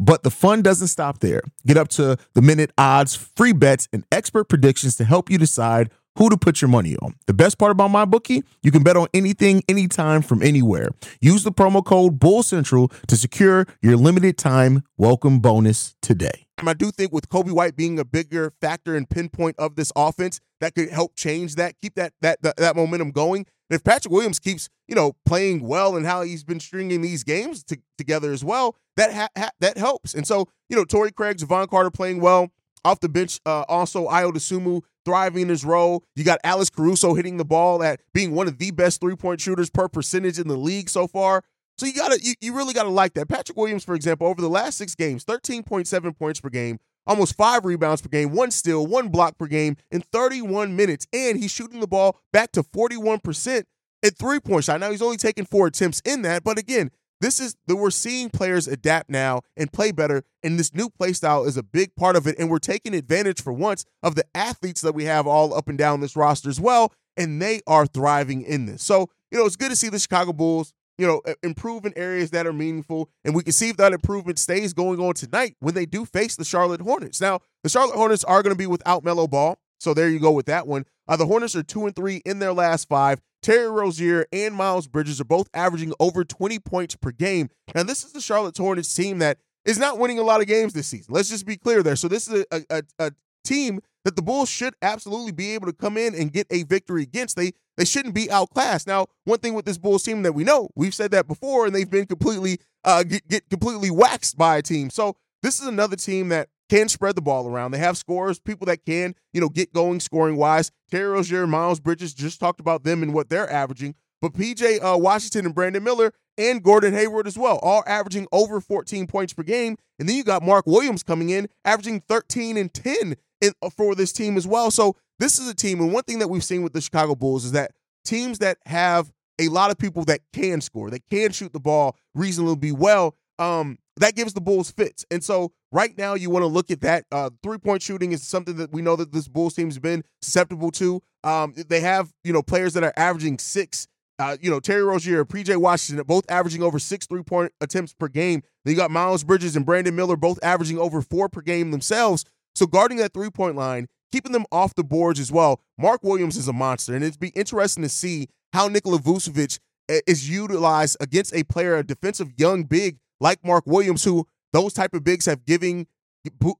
but 0.00 0.22
the 0.22 0.30
fun 0.30 0.62
doesn't 0.62 0.88
stop 0.88 1.20
there. 1.20 1.42
Get 1.66 1.76
up 1.76 1.88
to 1.88 2.16
the 2.32 2.40
minute 2.40 2.72
odds, 2.78 3.14
free 3.14 3.52
bets, 3.52 3.86
and 3.92 4.04
expert 4.10 4.44
predictions 4.44 4.96
to 4.96 5.04
help 5.04 5.30
you 5.30 5.36
decide 5.36 5.90
who 6.20 6.28
to 6.28 6.36
put 6.36 6.60
your 6.60 6.68
money 6.68 6.96
on. 6.96 7.14
The 7.26 7.32
best 7.32 7.56
part 7.56 7.72
about 7.72 7.90
MyBookie, 7.90 8.44
you 8.62 8.70
can 8.70 8.82
bet 8.82 8.94
on 8.94 9.06
anything, 9.14 9.62
anytime, 9.70 10.20
from 10.20 10.42
anywhere. 10.42 10.90
Use 11.22 11.44
the 11.44 11.50
promo 11.50 11.82
code 11.82 12.18
Bull 12.18 12.42
Central 12.42 12.88
to 13.08 13.16
secure 13.16 13.66
your 13.80 13.96
limited 13.96 14.36
time 14.36 14.84
welcome 14.98 15.40
bonus 15.40 15.96
today. 16.02 16.46
I 16.58 16.74
do 16.74 16.90
think 16.90 17.10
with 17.10 17.30
Coby 17.30 17.52
White 17.52 17.74
being 17.74 17.98
a 17.98 18.04
bigger 18.04 18.52
factor 18.60 18.94
and 18.94 19.08
pinpoint 19.08 19.56
of 19.58 19.76
this 19.76 19.92
offense, 19.96 20.40
that 20.60 20.74
could 20.74 20.90
help 20.90 21.16
change 21.16 21.54
that, 21.54 21.80
keep 21.80 21.94
that 21.94 22.12
that 22.20 22.42
that, 22.42 22.58
that 22.58 22.76
momentum 22.76 23.12
going. 23.12 23.46
And 23.70 23.76
if 23.76 23.82
Patrick 23.82 24.12
Williams 24.12 24.38
keeps, 24.38 24.68
you 24.88 24.94
know, 24.94 25.14
playing 25.24 25.66
well 25.66 25.96
and 25.96 26.04
how 26.04 26.20
he's 26.20 26.44
been 26.44 26.60
stringing 26.60 27.00
these 27.00 27.24
games 27.24 27.64
to, 27.64 27.78
together 27.96 28.30
as 28.30 28.44
well, 28.44 28.76
that 28.98 29.14
ha- 29.14 29.28
ha- 29.38 29.52
that 29.60 29.78
helps. 29.78 30.12
And 30.12 30.26
so, 30.26 30.48
you 30.68 30.76
know, 30.76 30.84
Torrey 30.84 31.12
Craig, 31.12 31.38
Jevon 31.38 31.70
Carter 31.70 31.90
playing 31.90 32.20
well 32.20 32.50
off 32.84 33.00
the 33.00 33.08
bench. 33.08 33.40
Uh, 33.46 33.64
also, 33.66 34.08
Ayo 34.08 34.30
Dosunmu 34.30 34.82
thriving 35.10 35.42
in 35.42 35.48
his 35.48 35.64
role. 35.64 36.04
You 36.14 36.24
got 36.24 36.38
Alex 36.44 36.70
Caruso 36.70 37.14
hitting 37.14 37.36
the 37.36 37.44
ball 37.44 37.82
at 37.82 38.00
being 38.14 38.32
one 38.32 38.46
of 38.46 38.58
the 38.58 38.70
best 38.70 39.00
three 39.00 39.16
point 39.16 39.40
shooters 39.40 39.68
per 39.68 39.88
percentage 39.88 40.38
in 40.38 40.46
the 40.46 40.56
league 40.56 40.88
so 40.88 41.08
far. 41.08 41.42
So 41.78 41.86
you 41.86 41.94
gotta, 41.94 42.20
you, 42.22 42.34
you 42.40 42.54
really 42.54 42.74
gotta 42.74 42.90
like 42.90 43.14
that. 43.14 43.28
Patrick 43.28 43.56
Williams, 43.56 43.84
for 43.84 43.94
example, 43.94 44.26
over 44.26 44.40
the 44.40 44.48
last 44.48 44.78
six 44.78 44.94
games, 44.94 45.24
13.7 45.24 46.16
points 46.16 46.40
per 46.40 46.48
game, 46.48 46.78
almost 47.06 47.36
five 47.36 47.64
rebounds 47.64 48.02
per 48.02 48.08
game, 48.08 48.32
one 48.32 48.50
steal, 48.50 48.86
one 48.86 49.08
block 49.08 49.36
per 49.36 49.46
game 49.46 49.76
in 49.90 50.02
31 50.12 50.76
minutes. 50.76 51.06
And 51.12 51.38
he's 51.38 51.50
shooting 51.50 51.80
the 51.80 51.88
ball 51.88 52.20
back 52.32 52.52
to 52.52 52.62
41% 52.62 53.64
at 54.04 54.16
three 54.16 54.40
point 54.40 54.64
shot. 54.64 54.78
Now 54.78 54.90
he's 54.90 55.02
only 55.02 55.16
taken 55.16 55.44
four 55.44 55.66
attempts 55.66 56.00
in 56.04 56.22
that, 56.22 56.44
but 56.44 56.58
again, 56.58 56.90
this 57.20 57.40
is 57.40 57.56
that 57.66 57.76
we're 57.76 57.90
seeing 57.90 58.30
players 58.30 58.66
adapt 58.66 59.10
now 59.10 59.42
and 59.56 59.72
play 59.72 59.92
better, 59.92 60.22
and 60.42 60.58
this 60.58 60.74
new 60.74 60.88
play 60.88 61.12
style 61.12 61.44
is 61.44 61.56
a 61.56 61.62
big 61.62 61.94
part 61.96 62.16
of 62.16 62.26
it. 62.26 62.38
And 62.38 62.50
we're 62.50 62.58
taking 62.58 62.94
advantage 62.94 63.42
for 63.42 63.52
once 63.52 63.84
of 64.02 64.14
the 64.14 64.24
athletes 64.34 64.80
that 64.80 64.94
we 64.94 65.04
have 65.04 65.26
all 65.26 65.54
up 65.54 65.68
and 65.68 65.78
down 65.78 66.00
this 66.00 66.16
roster 66.16 66.48
as 66.48 66.60
well, 66.60 66.92
and 67.16 67.40
they 67.40 67.60
are 67.66 67.86
thriving 67.86 68.42
in 68.42 68.66
this. 68.66 68.82
So 68.82 69.10
you 69.30 69.38
know, 69.38 69.46
it's 69.46 69.56
good 69.56 69.70
to 69.70 69.76
see 69.76 69.88
the 69.88 69.98
Chicago 69.98 70.32
Bulls 70.32 70.72
you 71.00 71.06
know, 71.06 71.22
improve 71.42 71.86
in 71.86 71.96
areas 71.96 72.30
that 72.32 72.46
are 72.46 72.52
meaningful. 72.52 73.08
And 73.24 73.34
we 73.34 73.42
can 73.42 73.52
see 73.52 73.70
if 73.70 73.78
that 73.78 73.94
improvement 73.94 74.38
stays 74.38 74.74
going 74.74 75.00
on 75.00 75.14
tonight 75.14 75.56
when 75.58 75.72
they 75.72 75.86
do 75.86 76.04
face 76.04 76.36
the 76.36 76.44
Charlotte 76.44 76.82
Hornets. 76.82 77.22
Now, 77.22 77.40
the 77.62 77.70
Charlotte 77.70 77.96
Hornets 77.96 78.22
are 78.22 78.42
going 78.42 78.54
to 78.54 78.58
be 78.58 78.66
without 78.66 79.02
Melo 79.02 79.26
Ball. 79.26 79.58
So 79.78 79.94
there 79.94 80.10
you 80.10 80.20
go 80.20 80.30
with 80.30 80.44
that 80.44 80.66
one. 80.66 80.84
Uh, 81.10 81.16
the 81.16 81.26
Hornets 81.26 81.56
are 81.56 81.64
two 81.64 81.86
and 81.86 81.96
three 81.96 82.22
in 82.24 82.38
their 82.38 82.52
last 82.52 82.88
five. 82.88 83.20
Terry 83.42 83.68
Rozier 83.68 84.26
and 84.32 84.54
Miles 84.54 84.86
Bridges 84.86 85.20
are 85.20 85.24
both 85.24 85.48
averaging 85.52 85.92
over 85.98 86.24
20 86.24 86.60
points 86.60 86.94
per 86.94 87.10
game. 87.10 87.48
And 87.74 87.88
this 87.88 88.04
is 88.04 88.12
the 88.12 88.20
Charlotte 88.20 88.56
Hornets 88.56 88.94
team 88.94 89.18
that 89.18 89.38
is 89.64 89.76
not 89.76 89.98
winning 89.98 90.20
a 90.20 90.22
lot 90.22 90.40
of 90.40 90.46
games 90.46 90.72
this 90.72 90.86
season. 90.86 91.12
Let's 91.12 91.28
just 91.28 91.46
be 91.46 91.56
clear 91.56 91.82
there. 91.82 91.96
So 91.96 92.06
this 92.06 92.28
is 92.28 92.44
a, 92.52 92.64
a, 92.70 92.82
a 93.00 93.12
team 93.44 93.80
that 94.04 94.14
the 94.14 94.22
Bulls 94.22 94.48
should 94.48 94.74
absolutely 94.82 95.32
be 95.32 95.52
able 95.52 95.66
to 95.66 95.72
come 95.72 95.96
in 95.96 96.14
and 96.14 96.32
get 96.32 96.46
a 96.50 96.62
victory 96.62 97.02
against. 97.02 97.36
They 97.36 97.52
they 97.76 97.84
shouldn't 97.84 98.14
be 98.14 98.30
outclassed. 98.30 98.86
Now, 98.86 99.06
one 99.24 99.38
thing 99.38 99.54
with 99.54 99.64
this 99.64 99.78
Bulls 99.78 100.04
team 100.04 100.22
that 100.22 100.32
we 100.32 100.44
know, 100.44 100.68
we've 100.76 100.94
said 100.94 101.10
that 101.10 101.26
before, 101.26 101.66
and 101.66 101.74
they've 101.74 101.90
been 101.90 102.06
completely 102.06 102.58
uh, 102.84 103.02
get, 103.02 103.26
get 103.26 103.50
completely 103.50 103.90
waxed 103.90 104.38
by 104.38 104.58
a 104.58 104.62
team. 104.62 104.90
So 104.90 105.16
this 105.42 105.60
is 105.60 105.66
another 105.66 105.96
team 105.96 106.28
that 106.28 106.48
can 106.70 106.88
spread 106.88 107.16
the 107.16 107.22
ball 107.22 107.48
around. 107.48 107.72
They 107.72 107.78
have 107.78 107.96
scorers, 107.96 108.38
people 108.38 108.66
that 108.66 108.84
can, 108.86 109.14
you 109.32 109.40
know, 109.40 109.48
get 109.48 109.72
going 109.72 110.00
scoring 110.00 110.36
wise. 110.36 110.70
Terry 110.90 111.08
Rozier, 111.08 111.46
Miles 111.46 111.80
Bridges, 111.80 112.14
just 112.14 112.38
talked 112.38 112.60
about 112.60 112.84
them 112.84 113.02
and 113.02 113.12
what 113.12 113.28
they're 113.28 113.50
averaging. 113.50 113.96
But 114.22 114.34
PJ 114.34 114.82
uh, 114.82 114.96
Washington 114.96 115.46
and 115.46 115.54
Brandon 115.54 115.82
Miller 115.82 116.12
and 116.38 116.62
Gordon 116.62 116.94
Hayward 116.94 117.26
as 117.26 117.36
well, 117.36 117.58
all 117.62 117.82
averaging 117.86 118.26
over 118.32 118.60
14 118.60 119.06
points 119.06 119.32
per 119.32 119.42
game. 119.42 119.76
And 119.98 120.08
then 120.08 120.16
you 120.16 120.24
got 120.24 120.42
Mark 120.42 120.66
Williams 120.66 121.02
coming 121.02 121.30
in, 121.30 121.48
averaging 121.64 122.02
13 122.08 122.56
and 122.56 122.72
10 122.72 123.16
in, 123.40 123.52
uh, 123.62 123.70
for 123.70 123.94
this 123.94 124.12
team 124.12 124.36
as 124.36 124.46
well. 124.46 124.70
So 124.70 124.96
this 125.18 125.38
is 125.38 125.48
a 125.48 125.54
team, 125.54 125.80
and 125.80 125.92
one 125.92 126.04
thing 126.04 126.18
that 126.20 126.28
we've 126.28 126.44
seen 126.44 126.62
with 126.62 126.72
the 126.72 126.80
Chicago 126.80 127.14
Bulls 127.14 127.44
is 127.44 127.52
that 127.52 127.72
teams 128.04 128.38
that 128.38 128.58
have 128.64 129.12
a 129.38 129.48
lot 129.48 129.70
of 129.70 129.78
people 129.78 130.04
that 130.04 130.20
can 130.32 130.60
score, 130.60 130.90
that 130.90 131.02
can 131.10 131.32
shoot 131.32 131.52
the 131.52 131.60
ball 131.60 131.96
reasonably 132.14 132.72
well, 132.72 133.16
um, 133.38 133.78
that 134.00 134.16
gives 134.16 134.32
the 134.32 134.40
Bulls 134.40 134.70
fits. 134.70 135.04
And 135.10 135.22
so 135.22 135.52
right 135.70 135.96
now 135.96 136.14
you 136.14 136.30
want 136.30 136.42
to 136.42 136.48
look 136.48 136.70
at 136.70 136.80
that. 136.80 137.04
Uh, 137.12 137.30
three 137.42 137.58
point 137.58 137.82
shooting 137.82 138.12
is 138.12 138.26
something 138.26 138.56
that 138.56 138.72
we 138.72 138.82
know 138.82 138.96
that 138.96 139.12
this 139.12 139.28
Bulls 139.28 139.54
team's 139.54 139.78
been 139.78 140.02
susceptible 140.22 140.70
to. 140.72 141.02
Um, 141.22 141.54
they 141.68 141.80
have 141.80 142.12
you 142.24 142.32
know 142.32 142.42
players 142.42 142.74
that 142.74 142.82
are 142.82 142.94
averaging 142.96 143.38
six. 143.38 143.86
Uh, 144.18 144.36
you 144.40 144.50
know 144.50 144.60
Terry 144.60 144.82
Rozier, 144.82 145.24
PJ 145.24 145.56
Washington, 145.56 146.04
both 146.06 146.30
averaging 146.30 146.62
over 146.62 146.78
six 146.78 147.06
three 147.06 147.22
point 147.22 147.52
attempts 147.60 147.94
per 147.94 148.08
game. 148.08 148.42
Then 148.64 148.72
you 148.72 148.76
got 148.76 148.90
Miles 148.90 149.24
Bridges 149.24 149.56
and 149.56 149.64
Brandon 149.64 149.94
Miller, 149.94 150.16
both 150.16 150.38
averaging 150.42 150.78
over 150.78 151.00
four 151.00 151.28
per 151.28 151.40
game 151.40 151.70
themselves. 151.70 152.24
So 152.54 152.66
guarding 152.66 152.98
that 152.98 153.14
three 153.14 153.30
point 153.30 153.56
line, 153.56 153.86
keeping 154.12 154.32
them 154.32 154.46
off 154.50 154.74
the 154.74 154.84
boards 154.84 155.20
as 155.20 155.30
well. 155.30 155.60
Mark 155.78 156.02
Williams 156.02 156.36
is 156.36 156.48
a 156.48 156.52
monster, 156.52 156.94
and 156.94 157.04
it'd 157.04 157.20
be 157.20 157.28
interesting 157.28 157.82
to 157.82 157.88
see 157.88 158.28
how 158.52 158.68
Nikola 158.68 158.98
Vucevic 158.98 159.58
eh, 159.88 160.00
is 160.06 160.28
utilized 160.28 160.96
against 161.00 161.34
a 161.34 161.44
player, 161.44 161.76
a 161.76 161.84
defensive 161.84 162.32
young 162.36 162.64
big 162.64 162.98
like 163.20 163.44
Mark 163.44 163.64
Williams, 163.66 164.04
who 164.04 164.26
those 164.52 164.72
type 164.72 164.94
of 164.94 165.04
bigs 165.04 165.26
have 165.26 165.44
given 165.46 165.86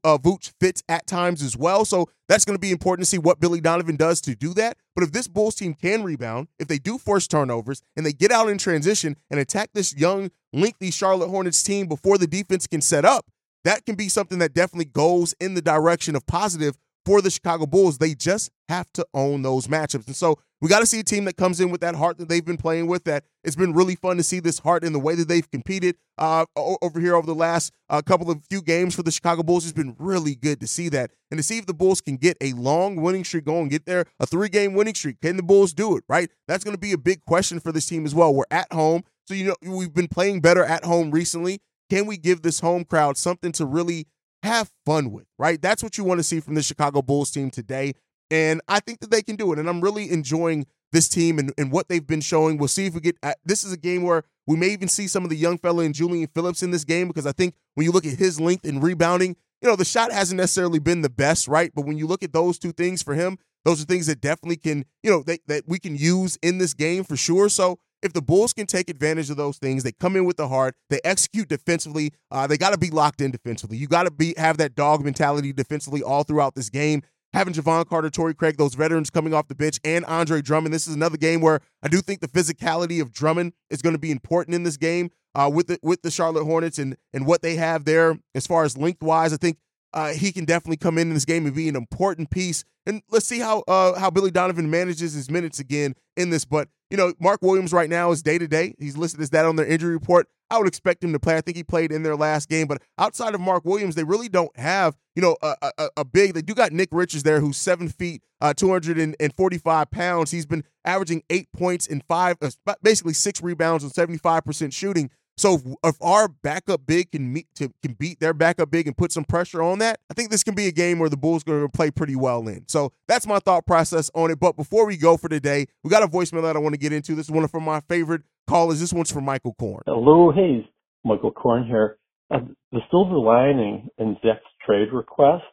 uh, 0.04 0.18
Vooch 0.18 0.52
fits 0.60 0.82
at 0.88 1.06
times 1.06 1.42
as 1.42 1.56
well. 1.56 1.84
So 1.84 2.08
that's 2.28 2.44
going 2.44 2.56
to 2.56 2.60
be 2.60 2.70
important 2.70 3.04
to 3.04 3.10
see 3.10 3.18
what 3.18 3.40
Billy 3.40 3.60
Donovan 3.60 3.96
does 3.96 4.20
to 4.22 4.34
do 4.34 4.54
that. 4.54 4.76
But 4.94 5.04
if 5.04 5.12
this 5.12 5.28
Bulls 5.28 5.54
team 5.54 5.74
can 5.74 6.02
rebound, 6.02 6.48
if 6.58 6.68
they 6.68 6.78
do 6.78 6.98
force 6.98 7.26
turnovers 7.26 7.82
and 7.96 8.04
they 8.06 8.12
get 8.12 8.30
out 8.30 8.48
in 8.48 8.58
transition 8.58 9.16
and 9.30 9.38
attack 9.38 9.70
this 9.74 9.94
young, 9.96 10.30
lengthy 10.52 10.90
Charlotte 10.90 11.28
Hornets 11.28 11.62
team 11.62 11.86
before 11.86 12.18
the 12.18 12.26
defense 12.26 12.66
can 12.66 12.80
set 12.80 13.04
up, 13.04 13.26
that 13.64 13.84
can 13.84 13.94
be 13.94 14.08
something 14.08 14.38
that 14.38 14.54
definitely 14.54 14.86
goes 14.86 15.34
in 15.38 15.54
the 15.54 15.62
direction 15.62 16.16
of 16.16 16.26
positive 16.26 16.78
for 17.04 17.22
the 17.22 17.30
Chicago 17.30 17.66
Bulls. 17.66 17.98
They 17.98 18.14
just 18.14 18.50
have 18.68 18.92
to 18.94 19.06
own 19.14 19.42
those 19.42 19.66
matchups. 19.66 20.06
And 20.06 20.16
so 20.16 20.38
we 20.60 20.68
got 20.68 20.80
to 20.80 20.86
see 20.86 21.00
a 21.00 21.04
team 21.04 21.24
that 21.24 21.36
comes 21.36 21.60
in 21.60 21.70
with 21.70 21.80
that 21.80 21.94
heart 21.94 22.18
that 22.18 22.28
they've 22.28 22.44
been 22.44 22.58
playing 22.58 22.86
with. 22.86 23.04
That 23.04 23.24
it's 23.42 23.56
been 23.56 23.72
really 23.72 23.96
fun 23.96 24.18
to 24.18 24.22
see 24.22 24.40
this 24.40 24.58
heart 24.58 24.84
in 24.84 24.92
the 24.92 24.98
way 24.98 25.14
that 25.14 25.26
they've 25.26 25.50
competed 25.50 25.96
uh, 26.18 26.44
over 26.56 27.00
here 27.00 27.14
over 27.14 27.26
the 27.26 27.34
last 27.34 27.72
uh, 27.88 28.02
couple 28.02 28.30
of 28.30 28.44
few 28.44 28.60
games 28.60 28.94
for 28.94 29.02
the 29.02 29.10
Chicago 29.10 29.42
Bulls. 29.42 29.64
It's 29.64 29.72
been 29.72 29.96
really 29.98 30.34
good 30.34 30.60
to 30.60 30.66
see 30.66 30.88
that 30.90 31.12
and 31.30 31.38
to 31.38 31.42
see 31.42 31.58
if 31.58 31.66
the 31.66 31.74
Bulls 31.74 32.00
can 32.00 32.16
get 32.16 32.36
a 32.40 32.52
long 32.52 32.96
winning 32.96 33.24
streak 33.24 33.44
going, 33.44 33.68
get 33.68 33.86
there 33.86 34.04
a 34.18 34.26
three 34.26 34.48
game 34.48 34.74
winning 34.74 34.94
streak. 34.94 35.20
Can 35.20 35.36
the 35.36 35.42
Bulls 35.42 35.72
do 35.72 35.96
it? 35.96 36.04
Right, 36.08 36.30
that's 36.46 36.64
going 36.64 36.74
to 36.76 36.80
be 36.80 36.92
a 36.92 36.98
big 36.98 37.24
question 37.24 37.60
for 37.60 37.72
this 37.72 37.86
team 37.86 38.04
as 38.04 38.14
well. 38.14 38.34
We're 38.34 38.44
at 38.50 38.70
home, 38.72 39.02
so 39.26 39.34
you 39.34 39.46
know 39.46 39.56
we've 39.62 39.94
been 39.94 40.08
playing 40.08 40.40
better 40.40 40.64
at 40.64 40.84
home 40.84 41.10
recently. 41.10 41.60
Can 41.88 42.06
we 42.06 42.18
give 42.18 42.42
this 42.42 42.60
home 42.60 42.84
crowd 42.84 43.16
something 43.16 43.50
to 43.52 43.64
really 43.64 44.06
have 44.42 44.70
fun 44.86 45.12
with, 45.12 45.26
right? 45.38 45.60
That's 45.60 45.82
what 45.82 45.98
you 45.98 46.04
want 46.04 46.18
to 46.18 46.24
see 46.24 46.40
from 46.40 46.54
the 46.54 46.62
Chicago 46.62 47.02
Bulls 47.02 47.30
team 47.30 47.50
today. 47.50 47.94
And 48.30 48.60
I 48.68 48.80
think 48.80 49.00
that 49.00 49.10
they 49.10 49.22
can 49.22 49.36
do 49.36 49.52
it. 49.52 49.58
And 49.58 49.68
I'm 49.68 49.80
really 49.80 50.10
enjoying 50.10 50.66
this 50.92 51.08
team 51.08 51.38
and, 51.38 51.52
and 51.58 51.70
what 51.70 51.88
they've 51.88 52.06
been 52.06 52.20
showing. 52.20 52.58
We'll 52.58 52.68
see 52.68 52.86
if 52.86 52.94
we 52.94 53.00
get 53.00 53.16
uh, 53.22 53.32
this 53.44 53.64
is 53.64 53.72
a 53.72 53.76
game 53.76 54.02
where 54.02 54.24
we 54.46 54.56
may 54.56 54.68
even 54.68 54.88
see 54.88 55.06
some 55.06 55.24
of 55.24 55.30
the 55.30 55.36
young 55.36 55.58
fella 55.58 55.84
in 55.84 55.92
Julian 55.92 56.28
Phillips 56.28 56.62
in 56.62 56.70
this 56.70 56.84
game 56.84 57.08
because 57.08 57.26
I 57.26 57.32
think 57.32 57.54
when 57.74 57.84
you 57.84 57.92
look 57.92 58.06
at 58.06 58.18
his 58.18 58.40
length 58.40 58.64
and 58.64 58.82
rebounding, 58.82 59.36
you 59.60 59.68
know, 59.68 59.76
the 59.76 59.84
shot 59.84 60.10
hasn't 60.10 60.38
necessarily 60.38 60.78
been 60.78 61.02
the 61.02 61.10
best, 61.10 61.46
right? 61.46 61.70
But 61.74 61.84
when 61.84 61.98
you 61.98 62.06
look 62.06 62.22
at 62.22 62.32
those 62.32 62.58
two 62.58 62.72
things 62.72 63.02
for 63.02 63.14
him, 63.14 63.38
those 63.64 63.82
are 63.82 63.84
things 63.84 64.06
that 64.06 64.20
definitely 64.20 64.56
can, 64.56 64.86
you 65.02 65.10
know, 65.10 65.22
they, 65.22 65.38
that 65.46 65.64
we 65.66 65.78
can 65.78 65.96
use 65.96 66.38
in 66.42 66.58
this 66.58 66.72
game 66.72 67.04
for 67.04 67.16
sure. 67.16 67.48
So 67.48 67.78
if 68.02 68.12
the 68.12 68.22
Bulls 68.22 68.52
can 68.52 68.66
take 68.66 68.88
advantage 68.88 69.30
of 69.30 69.36
those 69.36 69.58
things, 69.58 69.82
they 69.82 69.92
come 69.92 70.16
in 70.16 70.24
with 70.24 70.36
the 70.36 70.48
heart, 70.48 70.74
they 70.88 71.00
execute 71.04 71.48
defensively. 71.48 72.12
Uh, 72.30 72.46
they 72.46 72.56
got 72.56 72.70
to 72.70 72.78
be 72.78 72.90
locked 72.90 73.20
in 73.20 73.30
defensively. 73.30 73.76
You 73.76 73.86
got 73.86 74.04
to 74.04 74.10
be 74.10 74.34
have 74.36 74.58
that 74.58 74.74
dog 74.74 75.04
mentality 75.04 75.52
defensively 75.52 76.02
all 76.02 76.24
throughout 76.24 76.54
this 76.54 76.70
game. 76.70 77.02
Having 77.32 77.54
Jevon 77.54 77.88
Carter, 77.88 78.10
Torrey 78.10 78.34
Craig, 78.34 78.56
those 78.56 78.74
veterans 78.74 79.08
coming 79.08 79.32
off 79.32 79.46
the 79.46 79.54
bench, 79.54 79.78
and 79.84 80.04
Andre 80.06 80.42
Drummond. 80.42 80.74
This 80.74 80.88
is 80.88 80.94
another 80.94 81.16
game 81.16 81.40
where 81.40 81.60
I 81.80 81.86
do 81.86 82.00
think 82.00 82.20
the 82.20 82.28
physicality 82.28 83.00
of 83.00 83.12
Drummond 83.12 83.52
is 83.70 83.82
going 83.82 83.94
to 83.94 84.00
be 84.00 84.10
important 84.10 84.56
in 84.56 84.64
this 84.64 84.76
game 84.76 85.10
uh, 85.34 85.48
with 85.52 85.68
the 85.68 85.78
with 85.82 86.02
the 86.02 86.10
Charlotte 86.10 86.44
Hornets 86.44 86.78
and 86.78 86.96
and 87.12 87.26
what 87.26 87.42
they 87.42 87.54
have 87.54 87.84
there 87.84 88.18
as 88.34 88.46
far 88.46 88.64
as 88.64 88.76
lengthwise. 88.76 89.32
I 89.32 89.36
think 89.36 89.58
uh, 89.92 90.12
he 90.12 90.32
can 90.32 90.44
definitely 90.44 90.76
come 90.76 90.98
in 90.98 91.08
in 91.08 91.14
this 91.14 91.24
game 91.24 91.46
and 91.46 91.54
be 91.54 91.68
an 91.68 91.76
important 91.76 92.30
piece. 92.30 92.64
And 92.86 93.02
let's 93.10 93.26
see 93.26 93.38
how 93.38 93.60
uh, 93.68 93.98
how 93.98 94.10
Billy 94.10 94.30
Donovan 94.30 94.70
manages 94.70 95.12
his 95.12 95.30
minutes 95.30 95.58
again 95.58 95.94
in 96.16 96.30
this. 96.30 96.44
But 96.44 96.68
you 96.90 96.96
know, 96.96 97.12
Mark 97.20 97.42
Williams 97.42 97.72
right 97.72 97.90
now 97.90 98.10
is 98.10 98.22
day 98.22 98.38
to 98.38 98.48
day. 98.48 98.74
He's 98.78 98.96
listed 98.96 99.20
as 99.20 99.30
that 99.30 99.44
on 99.44 99.56
their 99.56 99.66
injury 99.66 99.92
report. 99.92 100.28
I 100.50 100.58
would 100.58 100.66
expect 100.66 101.04
him 101.04 101.12
to 101.12 101.20
play. 101.20 101.36
I 101.36 101.40
think 101.40 101.56
he 101.56 101.62
played 101.62 101.92
in 101.92 102.02
their 102.02 102.16
last 102.16 102.48
game, 102.48 102.66
but 102.66 102.82
outside 102.98 103.36
of 103.36 103.40
Mark 103.40 103.64
Williams, 103.64 103.94
they 103.94 104.02
really 104.02 104.28
don't 104.28 104.54
have 104.58 104.96
you 105.14 105.22
know 105.22 105.36
a, 105.42 105.54
a, 105.78 105.88
a 105.98 106.04
big. 106.04 106.34
They 106.34 106.42
do 106.42 106.54
got 106.54 106.72
Nick 106.72 106.88
Richards 106.90 107.22
there, 107.22 107.40
who's 107.40 107.56
seven 107.56 107.88
feet, 107.88 108.22
uh, 108.40 108.54
two 108.54 108.70
hundred 108.70 108.98
and 108.98 109.36
forty 109.36 109.58
five 109.58 109.90
pounds. 109.90 110.30
He's 110.30 110.46
been 110.46 110.64
averaging 110.84 111.22
eight 111.30 111.52
points 111.52 111.86
and 111.86 112.02
five, 112.08 112.36
uh, 112.42 112.74
basically 112.82 113.12
six 113.12 113.42
rebounds 113.42 113.84
and 113.84 113.92
seventy 113.92 114.18
five 114.18 114.44
percent 114.44 114.72
shooting. 114.72 115.10
So 115.40 115.54
if, 115.54 115.62
if, 115.84 115.96
our 116.02 116.28
backup 116.28 116.86
big 116.86 117.12
can 117.12 117.32
meet 117.32 117.46
to, 117.54 117.72
can 117.82 117.94
beat 117.94 118.20
their 118.20 118.34
backup 118.34 118.70
big 118.70 118.86
and 118.86 118.94
put 118.94 119.10
some 119.10 119.24
pressure 119.24 119.62
on 119.62 119.78
that, 119.78 119.98
I 120.10 120.14
think 120.14 120.30
this 120.30 120.42
can 120.42 120.54
be 120.54 120.66
a 120.66 120.72
game 120.72 120.98
where 120.98 121.08
the 121.08 121.16
Bulls 121.16 121.42
are 121.44 121.46
going 121.46 121.62
to 121.62 121.68
play 121.68 121.90
pretty 121.90 122.14
well 122.14 122.46
in. 122.46 122.68
So 122.68 122.92
that's 123.08 123.26
my 123.26 123.38
thought 123.38 123.66
process 123.66 124.10
on 124.14 124.30
it. 124.30 124.38
But 124.38 124.56
before 124.56 124.84
we 124.84 124.98
go 124.98 125.16
for 125.16 125.30
today, 125.30 125.66
we 125.82 125.88
got 125.88 126.02
a 126.02 126.08
voicemail 126.08 126.42
that 126.42 126.56
I 126.56 126.58
want 126.58 126.74
to 126.74 126.78
get 126.78 126.92
into. 126.92 127.14
This 127.14 127.24
is 127.26 127.30
one 127.30 127.42
of 127.42 127.54
my 127.54 127.80
favorite 127.88 128.20
callers. 128.46 128.80
This 128.80 128.92
one's 128.92 129.10
from 129.10 129.24
Michael 129.24 129.54
Korn. 129.58 129.82
Hello, 129.86 130.30
Haize. 130.30 130.66
Michael 131.04 131.32
Korn 131.32 131.66
here. 131.66 131.96
Uh, 132.30 132.40
the 132.70 132.80
silver 132.90 133.16
lining 133.16 133.88
in 133.96 134.18
Zach's 134.22 134.44
trade 134.66 134.92
request 134.92 135.44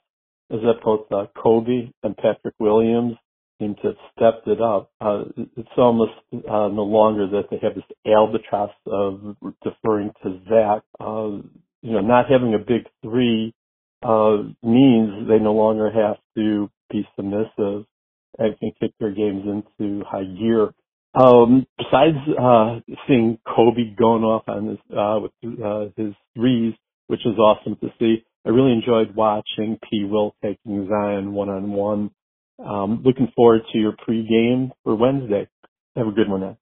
is 0.50 0.60
that 0.64 0.84
both 0.84 1.10
uh, 1.12 1.28
Coby 1.38 1.94
and 2.04 2.16
Patrick 2.18 2.56
Williams 2.60 3.16
seem 3.60 3.76
to 3.82 3.88
have 3.88 3.96
stepped 4.16 4.48
it 4.48 4.62
up. 4.62 4.92
Uh, 5.02 5.24
it's 5.56 5.70
almost 5.78 6.12
uh, 6.34 6.68
no 6.68 6.84
longer 6.84 7.28
that 7.28 7.46
they 7.50 7.60
have 7.62 7.76
this 7.76 7.84
albatross 8.06 8.72
of 8.86 9.36
deferring 9.64 10.12
to 10.24 10.40
Zach. 10.50 10.84
Uh, 11.00 11.42
you 11.82 11.94
know, 11.94 12.02
not 12.02 12.30
having 12.30 12.54
a 12.54 12.60
big 12.60 12.88
three 13.04 13.54
uh, 14.04 14.38
means 14.64 15.28
they 15.28 15.40
no 15.40 15.54
longer 15.54 15.92
have 15.92 16.18
to 16.36 16.70
be 16.90 17.08
submissive 17.16 17.86
and 18.38 18.60
can 18.60 18.72
kick 18.80 18.92
their 19.00 19.12
games 19.12 19.44
into 19.46 20.04
high 20.06 20.24
gear. 20.24 20.74
Um, 21.14 21.66
besides 21.78 22.18
uh, 22.40 22.80
seeing 23.08 23.40
Coby 23.48 23.96
going 23.98 24.24
off 24.24 24.44
on 24.48 24.68
his 24.68 24.78
uh, 24.96 25.20
with 25.20 25.32
uh, 25.64 25.86
his 25.96 26.14
threes, 26.36 26.74
which 27.08 27.26
is 27.26 27.38
awesome 27.40 27.76
to 27.78 27.88
see, 27.98 28.24
I 28.46 28.50
really 28.50 28.74
enjoyed 28.74 29.16
watching 29.16 29.80
P. 29.90 30.04
Will 30.04 30.36
taking 30.44 30.88
Zion 30.88 31.34
one 31.34 31.50
on 31.50 31.72
one 31.72 32.12
um, 32.60 33.02
looking 33.04 33.32
forward 33.36 33.62
to 33.72 33.78
your 33.78 33.94
pregame 33.94 34.72
for 34.84 34.96
Wednesday. 34.96 35.48
Have 35.96 36.08
a 36.08 36.12
good 36.12 36.30
one, 36.30 36.44
Ed. 36.44 36.58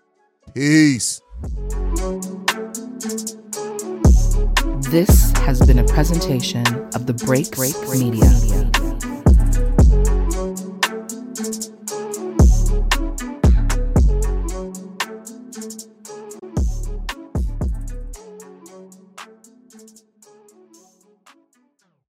Peace. 0.54 1.20
This 4.90 5.32
has 5.38 5.60
been 5.66 5.78
a 5.78 5.84
presentation 5.84 6.66
of 6.94 7.06
the 7.06 7.12
Break 7.12 7.50
Break 7.52 7.76
Media. 7.90 8.72